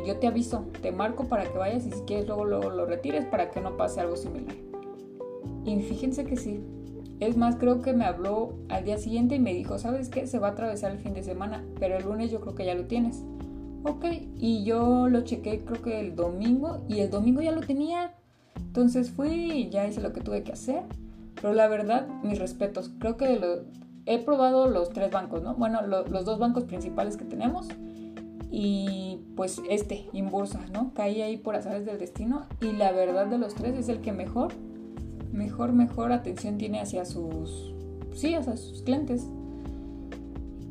yo 0.06 0.18
te 0.18 0.28
aviso, 0.28 0.66
te 0.82 0.92
marco 0.92 1.26
para 1.26 1.52
que 1.52 1.58
vayas 1.58 1.86
y 1.86 1.92
si 1.92 2.02
quieres 2.02 2.28
luego, 2.28 2.46
luego 2.46 2.70
lo 2.70 2.86
retires 2.86 3.26
para 3.26 3.50
que 3.50 3.62
no 3.62 3.76
pase 3.78 4.02
algo 4.02 4.16
similar. 4.16 4.56
Y 5.66 5.80
fíjense 5.82 6.26
que 6.26 6.38
sí. 6.38 6.62
Es 7.20 7.38
más, 7.38 7.56
creo 7.56 7.82
que 7.82 7.94
me 7.94 8.06
habló 8.06 8.54
al 8.70 8.84
día 8.84 8.98
siguiente 8.98 9.36
y 9.36 9.40
me 9.40 9.54
dijo, 9.54 9.80
¿sabes 9.80 10.10
qué? 10.10 10.28
Se 10.28 10.40
va 10.40 10.50
a 10.50 10.52
atravesar 10.52 10.92
el 10.92 11.00
fin 11.00 11.14
de 11.14 11.24
semana, 11.24 11.64
pero 11.80 11.98
el 11.98 12.04
lunes 12.04 12.32
yo 12.32 12.42
creo 12.42 12.56
que 12.56 12.66
ya 12.66 12.76
lo 12.76 12.86
tienes. 12.86 13.24
Ok, 13.84 14.06
y 14.38 14.64
yo 14.64 15.10
lo 15.10 15.22
chequé 15.22 15.60
creo 15.66 15.82
que 15.82 16.00
el 16.00 16.16
domingo 16.16 16.82
y 16.88 17.00
el 17.00 17.10
domingo 17.10 17.42
ya 17.42 17.52
lo 17.52 17.62
tenía. 17.62 18.14
Entonces 18.56 19.12
fui 19.12 19.30
y 19.30 19.70
ya 19.70 19.88
hice 19.88 20.02
lo 20.02 20.14
que 20.14 20.22
tuve 20.22 20.44
que 20.44 20.54
hacer. 20.54 20.84
Pero 21.36 21.54
la 21.54 21.68
verdad, 21.68 22.08
mis 22.24 22.40
respetos. 22.40 22.92
Creo 23.00 23.18
que 23.18 23.38
lo, 23.38 23.64
he 24.06 24.20
probado 24.20 24.68
los 24.68 24.90
tres 24.90 25.12
bancos, 25.12 25.44
¿no? 25.44 25.56
Bueno, 25.56 25.82
los 25.82 26.26
dos 26.26 26.40
bancos 26.40 26.64
principales 26.64 27.18
que 27.18 27.26
tenemos. 27.26 27.68
Y 28.56 29.18
pues 29.36 29.64
este, 29.68 30.06
Inbursa, 30.14 30.60
¿no? 30.72 30.92
Caí 30.94 31.24
ahí 31.24 31.38
por 31.38 31.56
azares 31.56 31.88
del 31.88 31.98
destino. 31.98 32.44
Y 32.62 32.72
la 32.74 32.92
verdad 32.92 33.26
de 33.26 33.40
los 33.40 33.56
tres 33.56 33.76
es 33.76 33.90
el 33.90 34.00
que 34.02 34.12
mejor, 34.12 34.54
mejor, 35.32 35.74
mejor 35.74 36.12
atención 36.12 36.60
tiene 36.60 36.80
hacia 36.80 37.04
sus, 37.04 37.74
sí, 38.14 38.36
hacia 38.36 38.56
sus 38.56 38.84
clientes. 38.84 39.28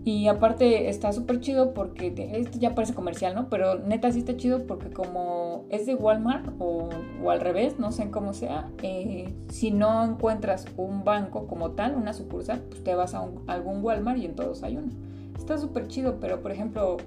Y 0.05 0.29
aparte 0.29 0.91
está 0.91 1.13
súper 1.13 1.41
chido 1.41 1.75
porque 1.75 2.15
esto 2.35 2.57
ya 2.61 2.73
parece 2.77 2.95
comercial, 2.95 3.35
¿no? 3.35 3.49
Pero 3.49 3.81
neta 3.81 4.13
sí 4.13 4.21
está 4.21 4.37
chido 4.37 4.65
porque 4.65 4.91
como 4.91 5.65
es 5.69 5.85
de 5.85 5.97
Walmart 5.97 6.51
o, 6.61 6.89
al 7.29 7.41
revés, 7.41 7.81
no 7.81 7.91
sé 7.91 8.11
cómo 8.11 8.33
sea, 8.33 8.71
eh, 8.85 9.35
si 9.49 9.73
no 9.73 10.05
encuentras 10.05 10.67
un 10.77 11.03
banco 11.03 11.49
como 11.49 11.73
tal, 11.73 11.97
una 11.97 12.13
sucursal, 12.13 12.61
pues 12.69 12.85
te 12.85 12.95
vas 12.95 13.15
a, 13.15 13.29
algún 13.49 13.83
Walmart 13.83 14.19
y 14.19 14.27
en 14.27 14.37
todos 14.37 14.63
hay 14.63 14.77
uno. 14.77 14.93
Está 15.37 15.59
súper 15.59 15.89
chido, 15.89 16.21
pero 16.21 16.43
por 16.43 16.53
ejemplo, 16.53 16.99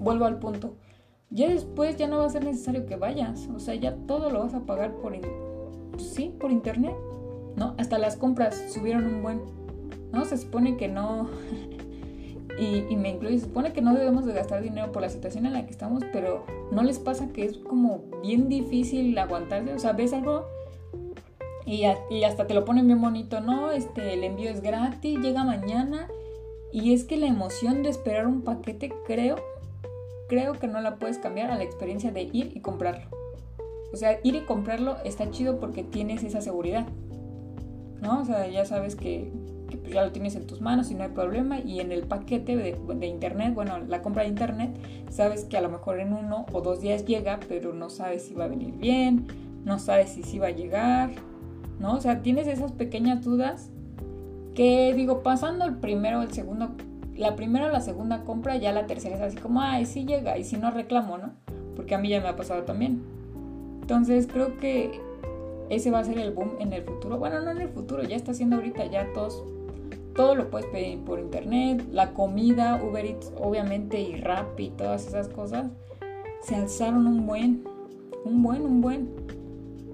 vuelvo 0.00 0.24
al 0.24 0.38
punto. 0.38 0.74
Ya 1.30 1.48
después 1.48 1.96
ya 1.96 2.08
no 2.08 2.18
va 2.18 2.26
a 2.26 2.30
ser 2.30 2.44
necesario 2.44 2.86
que 2.86 2.96
vayas, 2.96 3.48
o 3.54 3.60
sea, 3.60 3.76
ya 3.76 3.94
todo 4.08 4.30
lo 4.30 4.40
vas 4.40 4.54
a 4.54 4.66
pagar 4.66 4.96
por, 4.96 5.14
pues 5.92 6.02
sí, 6.02 6.34
por 6.40 6.50
internet, 6.50 6.94
¿no? 7.54 7.74
Hasta 7.78 7.98
las 7.98 8.16
compras 8.16 8.60
subieron 8.72 9.06
un 9.06 9.22
buen, 9.22 9.40
¿no? 10.12 10.24
Se 10.24 10.36
supone 10.36 10.76
que 10.76 10.88
no... 10.88 11.28
y, 12.58 12.96
me 12.96 13.10
incluye, 13.10 13.38
se 13.38 13.44
supone 13.44 13.72
que 13.72 13.80
no 13.80 13.94
debemos 13.94 14.26
de 14.26 14.32
gastar 14.32 14.60
dinero 14.60 14.90
por 14.90 15.02
la 15.02 15.08
situación 15.08 15.46
en 15.46 15.52
la 15.52 15.66
que 15.66 15.70
estamos, 15.70 16.02
pero 16.12 16.44
no 16.72 16.82
les 16.82 16.98
pasa 16.98 17.28
que 17.28 17.44
es 17.44 17.58
como 17.58 18.02
bien 18.22 18.48
difícil 18.48 19.16
aguantarse, 19.16 19.72
o 19.72 19.78
sea, 19.78 19.92
ves 19.92 20.12
algo 20.12 20.44
y, 21.64 21.84
y 22.10 22.24
hasta 22.24 22.48
te 22.48 22.54
lo 22.54 22.64
ponen 22.64 22.88
bien 22.88 23.00
bonito, 23.00 23.40
¿no? 23.40 23.70
Este, 23.70 24.14
el 24.14 24.24
envío 24.24 24.50
es 24.50 24.62
gratis, 24.62 25.20
llega 25.20 25.44
mañana 25.44 26.08
Y 26.72 26.92
es 26.92 27.04
que 27.04 27.16
la 27.16 27.26
emoción 27.26 27.84
de 27.84 27.90
esperar 27.90 28.26
un 28.26 28.42
paquete, 28.42 28.92
creo, 29.06 29.36
creo 30.30 30.52
que 30.52 30.68
no 30.68 30.80
la 30.80 30.94
puedes 30.94 31.18
cambiar 31.18 31.50
a 31.50 31.56
la 31.56 31.64
experiencia 31.64 32.12
de 32.12 32.22
ir 32.22 32.52
y 32.54 32.60
comprarlo. 32.60 33.10
O 33.92 33.96
sea, 33.96 34.20
ir 34.22 34.36
y 34.36 34.42
comprarlo 34.42 34.96
está 35.04 35.28
chido 35.32 35.58
porque 35.58 35.82
tienes 35.82 36.22
esa 36.22 36.40
seguridad. 36.40 36.86
¿No? 38.00 38.20
O 38.20 38.24
sea, 38.24 38.46
ya 38.46 38.64
sabes 38.64 38.94
que, 38.94 39.32
pues 39.68 39.92
ya 39.92 40.04
lo 40.04 40.12
tienes 40.12 40.36
en 40.36 40.46
tus 40.46 40.60
manos 40.60 40.88
y 40.92 40.94
no 40.94 41.02
hay 41.02 41.08
problema. 41.10 41.58
Y 41.58 41.80
en 41.80 41.90
el 41.90 42.04
paquete 42.04 42.56
de, 42.56 43.06
internet, 43.08 43.54
bueno, 43.54 43.80
la 43.80 44.02
compra 44.02 44.22
de 44.22 44.28
internet, 44.28 44.70
sabes 45.10 45.44
que 45.46 45.56
a 45.56 45.60
lo 45.60 45.68
mejor 45.68 45.98
en 45.98 46.12
uno 46.12 46.46
o 46.52 46.60
dos 46.60 46.80
días 46.80 47.04
llega, 47.04 47.40
pero 47.48 47.74
no 47.74 47.90
sabes 47.90 48.24
si 48.24 48.32
va 48.32 48.44
a 48.44 48.48
venir 48.48 48.72
bien, 48.76 49.26
no 49.64 49.80
sabes 49.80 50.10
si 50.10 50.22
sí 50.22 50.38
va 50.38 50.46
a 50.46 50.52
llegar, 50.52 51.10
¿no? 51.80 51.94
O 51.94 52.00
sea, 52.00 52.22
tienes 52.22 52.46
esas 52.46 52.70
pequeñas 52.70 53.24
dudas 53.24 53.70
que 54.54 54.94
digo, 54.94 55.24
pasando 55.24 55.64
el 55.64 55.74
primero, 55.74 56.22
el 56.22 56.30
segundo, 56.30 56.70
la 57.20 57.36
primera 57.36 57.66
o 57.66 57.70
la 57.70 57.82
segunda 57.82 58.24
compra, 58.24 58.56
ya 58.56 58.72
la 58.72 58.86
tercera 58.86 59.16
es 59.16 59.20
así 59.20 59.36
como, 59.36 59.60
ay, 59.60 59.84
sí 59.84 60.06
llega, 60.06 60.38
y 60.38 60.44
si 60.44 60.56
no 60.56 60.70
reclamo, 60.70 61.18
¿no? 61.18 61.32
Porque 61.76 61.94
a 61.94 61.98
mí 61.98 62.08
ya 62.08 62.20
me 62.20 62.28
ha 62.28 62.36
pasado 62.36 62.62
también. 62.62 63.02
Entonces 63.82 64.26
creo 64.26 64.56
que 64.56 64.98
ese 65.68 65.90
va 65.90 65.98
a 65.98 66.04
ser 66.04 66.18
el 66.18 66.32
boom 66.32 66.52
en 66.60 66.72
el 66.72 66.82
futuro. 66.82 67.18
Bueno, 67.18 67.40
no 67.42 67.50
en 67.50 67.60
el 67.60 67.68
futuro, 67.68 68.02
ya 68.04 68.16
está 68.16 68.32
haciendo 68.32 68.56
ahorita, 68.56 68.86
ya 68.86 69.12
todos, 69.12 69.44
todo 70.14 70.34
lo 70.34 70.50
puedes 70.50 70.66
pedir 70.68 70.98
por 71.00 71.20
internet, 71.20 71.84
la 71.92 72.14
comida, 72.14 72.82
Uber 72.82 73.04
Eats, 73.04 73.32
obviamente, 73.38 74.00
y 74.00 74.16
Rappi 74.16 74.64
y 74.64 74.70
todas 74.70 75.06
esas 75.06 75.28
cosas, 75.28 75.66
se 76.42 76.56
alzaron 76.56 77.06
un 77.06 77.26
buen, 77.26 77.64
un 78.24 78.42
buen, 78.42 78.62
un 78.62 78.80
buen. 78.80 79.10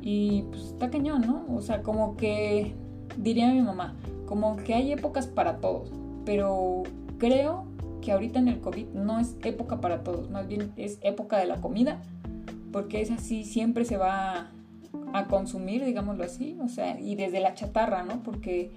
Y 0.00 0.42
pues 0.50 0.62
está 0.66 0.90
cañón, 0.90 1.22
¿no? 1.22 1.44
O 1.52 1.60
sea, 1.60 1.82
como 1.82 2.16
que, 2.16 2.72
diría 3.16 3.52
mi 3.52 3.62
mamá, 3.62 3.96
como 4.26 4.56
que 4.58 4.74
hay 4.74 4.92
épocas 4.92 5.26
para 5.26 5.56
todos, 5.56 5.90
pero 6.24 6.84
creo 7.18 7.66
que 8.00 8.12
ahorita 8.12 8.38
en 8.38 8.48
el 8.48 8.60
COVID 8.60 8.88
no 8.88 9.18
es 9.18 9.36
época 9.42 9.80
para 9.80 10.02
todos, 10.02 10.30
más 10.30 10.46
bien 10.46 10.72
es 10.76 10.98
época 11.02 11.38
de 11.38 11.46
la 11.46 11.60
comida, 11.60 12.00
porque 12.72 13.00
es 13.00 13.10
así, 13.10 13.44
siempre 13.44 13.84
se 13.84 13.96
va 13.96 14.50
a 15.12 15.26
consumir, 15.26 15.84
digámoslo 15.84 16.24
así, 16.24 16.56
o 16.62 16.68
sea, 16.68 16.98
y 17.00 17.14
desde 17.14 17.40
la 17.40 17.54
chatarra, 17.54 18.02
¿no? 18.02 18.22
Porque 18.22 18.70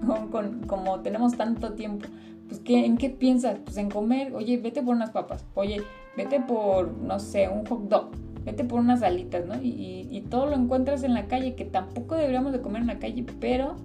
como 0.66 1.00
tenemos 1.00 1.36
tanto 1.36 1.74
tiempo, 1.74 2.06
pues 2.48 2.60
¿qué, 2.60 2.84
¿en 2.84 2.96
qué 2.96 3.10
piensas? 3.10 3.58
Pues 3.64 3.76
en 3.76 3.90
comer, 3.90 4.34
oye, 4.34 4.56
vete 4.58 4.82
por 4.82 4.94
unas 4.94 5.10
papas, 5.10 5.44
oye, 5.54 5.82
vete 6.16 6.40
por, 6.40 6.92
no 6.92 7.18
sé, 7.18 7.48
un 7.48 7.66
hot 7.66 7.88
dog, 7.88 8.10
vete 8.44 8.64
por 8.64 8.80
unas 8.80 9.02
alitas, 9.02 9.44
¿no? 9.46 9.60
Y, 9.60 10.08
y 10.10 10.20
todo 10.22 10.46
lo 10.46 10.54
encuentras 10.54 11.02
en 11.02 11.14
la 11.14 11.26
calle, 11.26 11.54
que 11.54 11.64
tampoco 11.64 12.14
deberíamos 12.14 12.52
de 12.52 12.60
comer 12.60 12.82
en 12.82 12.88
la 12.88 12.98
calle, 12.98 13.24
pero 13.40 13.76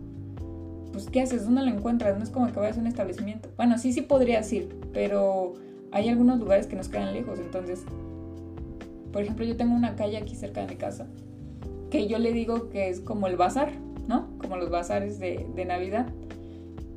pues 0.92 1.10
¿qué 1.10 1.22
haces? 1.22 1.46
¿Dónde 1.46 1.64
lo 1.64 1.70
encuentras? 1.70 2.18
No 2.18 2.24
es 2.24 2.30
como 2.30 2.48
que 2.52 2.60
vayas 2.60 2.78
a 2.78 2.82
un 2.82 2.88
establecimiento. 2.88 3.50
Bueno, 3.58 3.78
sí, 3.78 3.94
sí 3.94 4.02
podrías 4.02 4.52
ir, 4.52 4.76
pero 4.94 5.54
hay 5.92 6.10
algunos 6.10 6.40
lugares 6.40 6.68
que 6.68 6.76
nos 6.76 6.90
quedan 6.90 7.14
lejos. 7.14 7.40
Entonces, 7.40 7.84
por 9.12 9.22
ejemplo, 9.22 9.46
yo 9.46 9.58
tengo 9.58 9.76
una 9.76 9.96
calle 9.96 10.18
aquí 10.18 10.36
cerca 10.36 10.62
de 10.62 10.68
mi 10.68 10.76
casa 10.76 11.08
que 11.90 12.08
yo 12.08 12.20
le 12.20 12.32
digo 12.34 12.70
que 12.70 12.90
es 12.90 13.00
como 13.00 13.28
el 13.28 13.36
bazar, 13.36 13.72
¿no? 14.08 14.28
Como 14.38 14.58
los 14.58 14.70
bazares 14.70 15.20
de, 15.20 15.48
de 15.56 15.66
Navidad. 15.66 16.08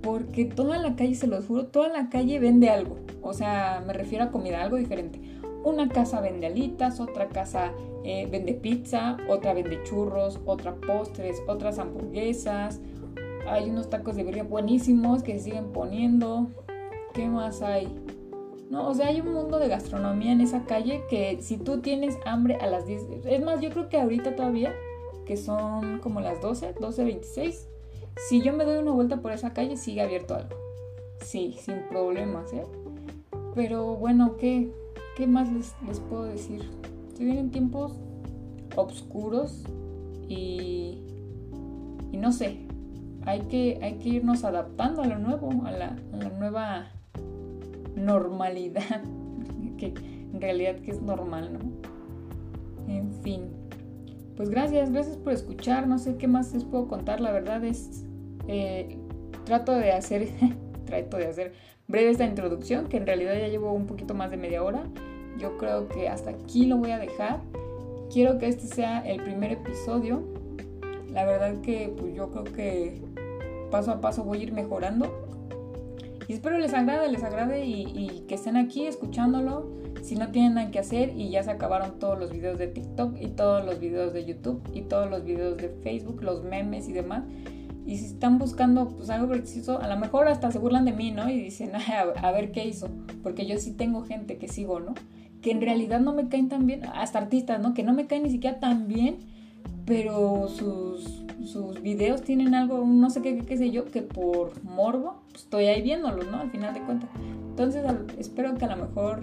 Porque 0.03 0.45
toda 0.45 0.79
la 0.79 0.97
calle, 0.97 1.15
se 1.15 1.27
los 1.27 1.47
juro, 1.47 1.67
toda 1.67 1.89
la 1.89 2.09
calle 2.09 2.39
vende 2.39 2.69
algo. 2.69 2.97
O 3.23 3.33
sea, 3.33 3.83
me 3.87 3.93
refiero 3.93 4.25
a 4.25 4.31
comida, 4.31 4.63
algo 4.63 4.77
diferente. 4.77 5.21
Una 5.65 5.89
casa 5.89 6.21
vende 6.21 6.47
alitas, 6.47 6.99
otra 6.99 7.29
casa 7.29 7.73
eh, 8.05 8.27
vende 8.31 8.55
pizza, 8.55 9.17
otra 9.29 9.55
vende 9.55 9.81
churros, 9.85 10.41
otra 10.45 10.75
postres, 10.75 11.41
otras 11.47 11.79
hamburguesas, 11.79 12.81
hay 13.49 13.71
unos 13.71 13.91
tacos 13.91 14.17
de 14.17 14.25
birria 14.25 14.45
buenísimos 14.45 15.23
que 15.23 15.39
se 15.39 15.45
siguen 15.45 15.73
poniendo. 15.73 16.49
¿Qué 17.15 17.29
más 17.29 17.63
hay? 17.63 17.89
No, 18.71 18.89
o 18.89 18.95
sea, 18.95 19.09
hay 19.09 19.21
un 19.21 19.35
mundo 19.35 19.59
de 19.59 19.69
gastronomía 19.69 20.33
en 20.33 20.41
esa 20.41 20.65
calle 20.65 21.03
que 21.11 21.43
si 21.43 21.59
tú 21.59 21.81
tienes 21.81 22.17
hambre 22.25 22.57
a 22.57 22.67
las 22.67 22.87
10, 22.87 23.03
es 23.27 23.43
más, 23.45 23.61
yo 23.61 23.71
creo 23.71 23.91
que 23.91 24.01
ahorita 24.01 24.35
todavía, 24.35 24.73
que 25.27 25.37
son 25.37 25.99
como 25.99 26.21
las 26.21 26.41
12, 26.41 26.77
12, 26.81 27.05
26, 27.05 27.69
si 28.29 28.41
yo 28.41 28.55
me 28.55 28.65
doy 28.65 28.79
una 28.79 28.93
vuelta 28.93 29.21
por 29.21 29.33
esa 29.33 29.53
calle, 29.53 29.77
sigue 29.77 30.01
abierto 30.01 30.35
algo. 30.35 30.57
Sí, 31.21 31.55
sin 31.61 31.83
problemas, 31.91 32.53
¿eh? 32.55 32.65
Pero 33.55 33.97
bueno, 33.97 34.37
¿qué, 34.39 34.73
qué 35.17 35.27
más 35.27 35.53
les, 35.53 35.75
les 35.87 36.01
puedo 36.01 36.25
decir? 36.25 36.63
Se 37.15 37.25
vienen 37.25 37.51
tiempos 37.51 37.93
oscuros 38.77 39.65
y, 40.29 41.03
y 42.11 42.17
no 42.17 42.33
sé, 42.33 42.67
hay 43.27 43.41
que, 43.43 43.79
hay 43.83 43.95
que 43.95 44.09
irnos 44.09 44.45
adaptando 44.45 45.03
a 45.03 45.07
lo 45.07 45.19
nuevo, 45.19 45.65
a 45.65 45.71
la, 45.71 45.97
nueva 46.39 46.87
normalidad, 47.95 49.03
que 49.79 49.95
en 50.33 50.41
realidad 50.41 50.77
que 50.77 50.91
es 50.91 51.03
normal, 51.03 51.53
¿no? 51.53 52.93
En 52.93 53.13
fin, 53.23 53.43
pues 54.37 54.51
gracias, 54.51 54.91
gracias 54.91 55.17
por 55.17 55.33
escuchar, 55.33 55.87
no 55.87 55.99
sé 55.99 56.17
qué 56.17 56.27
más 56.27 56.53
les 56.53 56.65
puedo 56.65 56.89
contar, 56.89 57.21
la 57.21 57.31
verdad 57.31 57.65
es, 57.65 58.05
eh, 58.49 58.99
trato 59.45 59.73
de 59.73 59.93
hacer, 59.93 60.29
trato 60.87 61.17
de 61.17 61.27
hacer 61.27 61.53
breve 61.87 62.11
esta 62.11 62.25
introducción, 62.25 62.89
que 62.89 62.97
en 62.97 63.07
realidad 63.07 63.35
ya 63.39 63.49
llevo 63.49 63.73
un 63.73 63.87
poquito 63.87 64.15
más 64.15 64.31
de 64.31 64.37
media 64.37 64.65
hora, 64.65 64.85
yo 65.39 65.59
creo 65.59 65.89
que 65.89 66.09
hasta 66.09 66.31
aquí 66.31 66.67
lo 66.67 66.77
voy 66.77 66.91
a 66.91 66.99
dejar, 66.99 67.41
quiero 68.13 68.39
que 68.39 68.49
este 68.49 68.67
sea 68.67 69.01
el 69.01 69.23
primer 69.23 69.53
episodio, 69.53 70.23
la 71.13 71.25
verdad 71.25 71.61
que 71.61 71.93
pues 71.97 72.15
yo 72.15 72.31
creo 72.31 72.45
que 72.45 73.12
paso 73.73 73.91
a 73.91 74.01
paso 74.01 74.23
voy 74.23 74.39
a 74.39 74.43
ir 74.43 74.53
mejorando. 74.53 75.11
Y 76.29 76.35
espero 76.35 76.59
les 76.59 76.73
agrade, 76.73 77.11
les 77.11 77.25
agrade 77.25 77.65
y, 77.65 78.25
que 78.29 78.37
estén 78.37 78.57
aquí 78.57 78.87
escuchándolo. 78.87 79.83
Si 80.03 80.15
no 80.15 80.31
tienen 80.31 80.55
nada 80.55 80.71
que 80.71 80.79
hacer 80.79 81.13
y 81.17 81.31
ya 81.31 81.43
se 81.43 81.51
acabaron 81.51 81.99
todos 81.99 82.19
los 82.19 82.33
videos 82.33 82.59
de 82.59 82.67
TikTok 82.67 83.17
y 83.21 83.29
todos 83.29 83.65
los 83.65 83.81
videos 83.81 84.13
de 84.13 84.25
YouTube 84.25 84.63
y 84.75 84.83
todos 84.83 85.09
los 85.11 85.25
videos 85.25 85.57
de 85.57 85.69
Facebook, 85.69 86.23
los 86.23 86.45
memes 86.45 86.89
y 86.89 86.93
demás. 86.93 87.25
Y 87.87 87.97
si 87.97 88.07
están 88.07 88.39
buscando 88.39 88.89
pues 88.89 89.11
algo 89.11 89.29
preciso, 89.29 89.81
a 89.81 89.89
lo 89.89 89.97
mejor 89.97 90.29
hasta 90.29 90.51
se 90.51 90.59
burlan 90.59 90.85
de 90.85 90.93
mí, 90.93 91.11
¿no? 91.11 91.29
Y 91.29 91.41
dicen, 91.41 91.73
a 92.21 92.31
ver 92.33 92.53
qué 92.53 92.67
hizo. 92.67 92.89
Porque 93.23 93.47
yo 93.47 93.59
sí 93.59 93.73
tengo 93.73 94.05
gente 94.05 94.39
que 94.39 94.49
sigo, 94.49 94.81
¿no? 94.81 94.95
Que 95.41 95.51
en 95.51 95.61
realidad 95.61 96.01
no 96.01 96.13
me 96.13 96.29
caen 96.29 96.49
tan 96.49 96.67
bien, 96.67 96.85
hasta 96.85 97.19
artistas, 97.19 97.61
¿no? 97.61 97.75
Que 97.75 97.83
no 97.83 97.93
me 97.93 98.07
caen 98.07 98.25
ni 98.25 98.31
siquiera 98.31 98.61
tan 98.61 98.87
bien, 98.87 99.19
pero 99.87 100.49
sus 100.49 101.22
sus 101.45 101.81
videos 101.83 102.23
tienen 102.23 102.55
algo, 102.55 102.85
no 102.85 103.11
sé 103.11 103.23
qué, 103.23 103.57
sé 103.57 103.71
yo, 103.71 103.85
que 103.87 104.03
por 104.03 104.63
morbo 104.65 105.23
pues, 105.31 105.45
estoy 105.45 105.67
ahí 105.67 105.83
viéndolos, 105.83 106.27
¿no? 106.31 106.39
Al 106.39 106.51
final 106.51 106.75
de 106.75 106.83
cuentas. 106.83 107.11
Entonces 107.51 107.85
espero 108.19 108.55
que 108.55 108.65
a 108.65 108.77
lo 108.77 108.87
mejor 108.87 109.23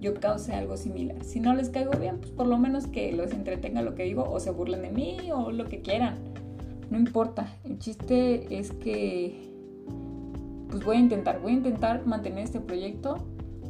yo 0.00 0.14
cause 0.14 0.52
algo 0.52 0.76
similar. 0.76 1.22
Si 1.24 1.40
no 1.40 1.54
les 1.54 1.70
caigo 1.70 1.92
bien, 1.98 2.18
pues 2.18 2.32
por 2.32 2.46
lo 2.46 2.58
menos 2.58 2.86
que 2.86 3.12
los 3.12 3.32
entretenga 3.32 3.82
lo 3.82 3.94
que 3.94 4.04
digo 4.04 4.28
o 4.30 4.40
se 4.40 4.50
burlen 4.50 4.82
de 4.82 4.90
mí 4.90 5.30
o 5.32 5.52
lo 5.52 5.66
que 5.66 5.80
quieran. 5.80 6.16
No 6.90 6.98
importa. 6.98 7.46
El 7.64 7.78
chiste 7.78 8.58
es 8.58 8.72
que 8.72 9.50
pues 10.68 10.84
voy 10.84 10.96
a 10.96 11.00
intentar, 11.00 11.40
voy 11.40 11.52
a 11.52 11.56
intentar 11.56 12.06
mantener 12.06 12.44
este 12.44 12.60
proyecto 12.60 13.18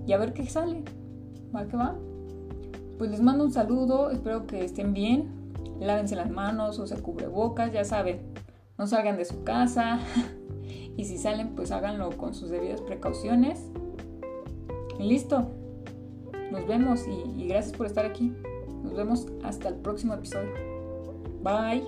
y 0.06 0.12
a 0.12 0.18
ver 0.18 0.32
qué 0.32 0.46
sale. 0.46 0.82
¿Va 1.54 1.66
que 1.66 1.76
va? 1.76 1.96
Pues 2.98 3.11
les 3.11 3.20
mando 3.20 3.44
un 3.44 3.52
saludo, 3.52 4.11
espero 4.11 4.46
que 4.46 4.64
estén 4.64 4.94
bien 4.94 5.41
lávense 5.85 6.16
las 6.16 6.31
manos, 6.31 6.79
o 6.79 6.85
usen 6.85 7.01
cubrebocas, 7.01 7.73
ya 7.73 7.85
saben, 7.85 8.21
no 8.79 8.87
salgan 8.87 9.16
de 9.16 9.25
su 9.25 9.45
casa 9.45 10.01
y 10.97 11.05
si 11.05 11.18
salen 11.18 11.55
pues 11.55 11.71
háganlo 11.71 12.11
con 12.16 12.35
sus 12.35 12.51
debidas 12.51 12.81
precauciones. 12.81 13.61
Y 14.99 15.05
listo, 15.05 15.51
nos 16.51 16.66
vemos 16.66 17.07
y 17.09 17.47
gracias 17.47 17.77
por 17.77 17.87
estar 17.87 18.05
aquí. 18.05 18.33
Nos 18.83 18.95
vemos 18.95 19.27
hasta 19.42 19.69
el 19.69 19.77
próximo 19.77 20.15
episodio. 20.15 20.52
Bye. 21.42 21.83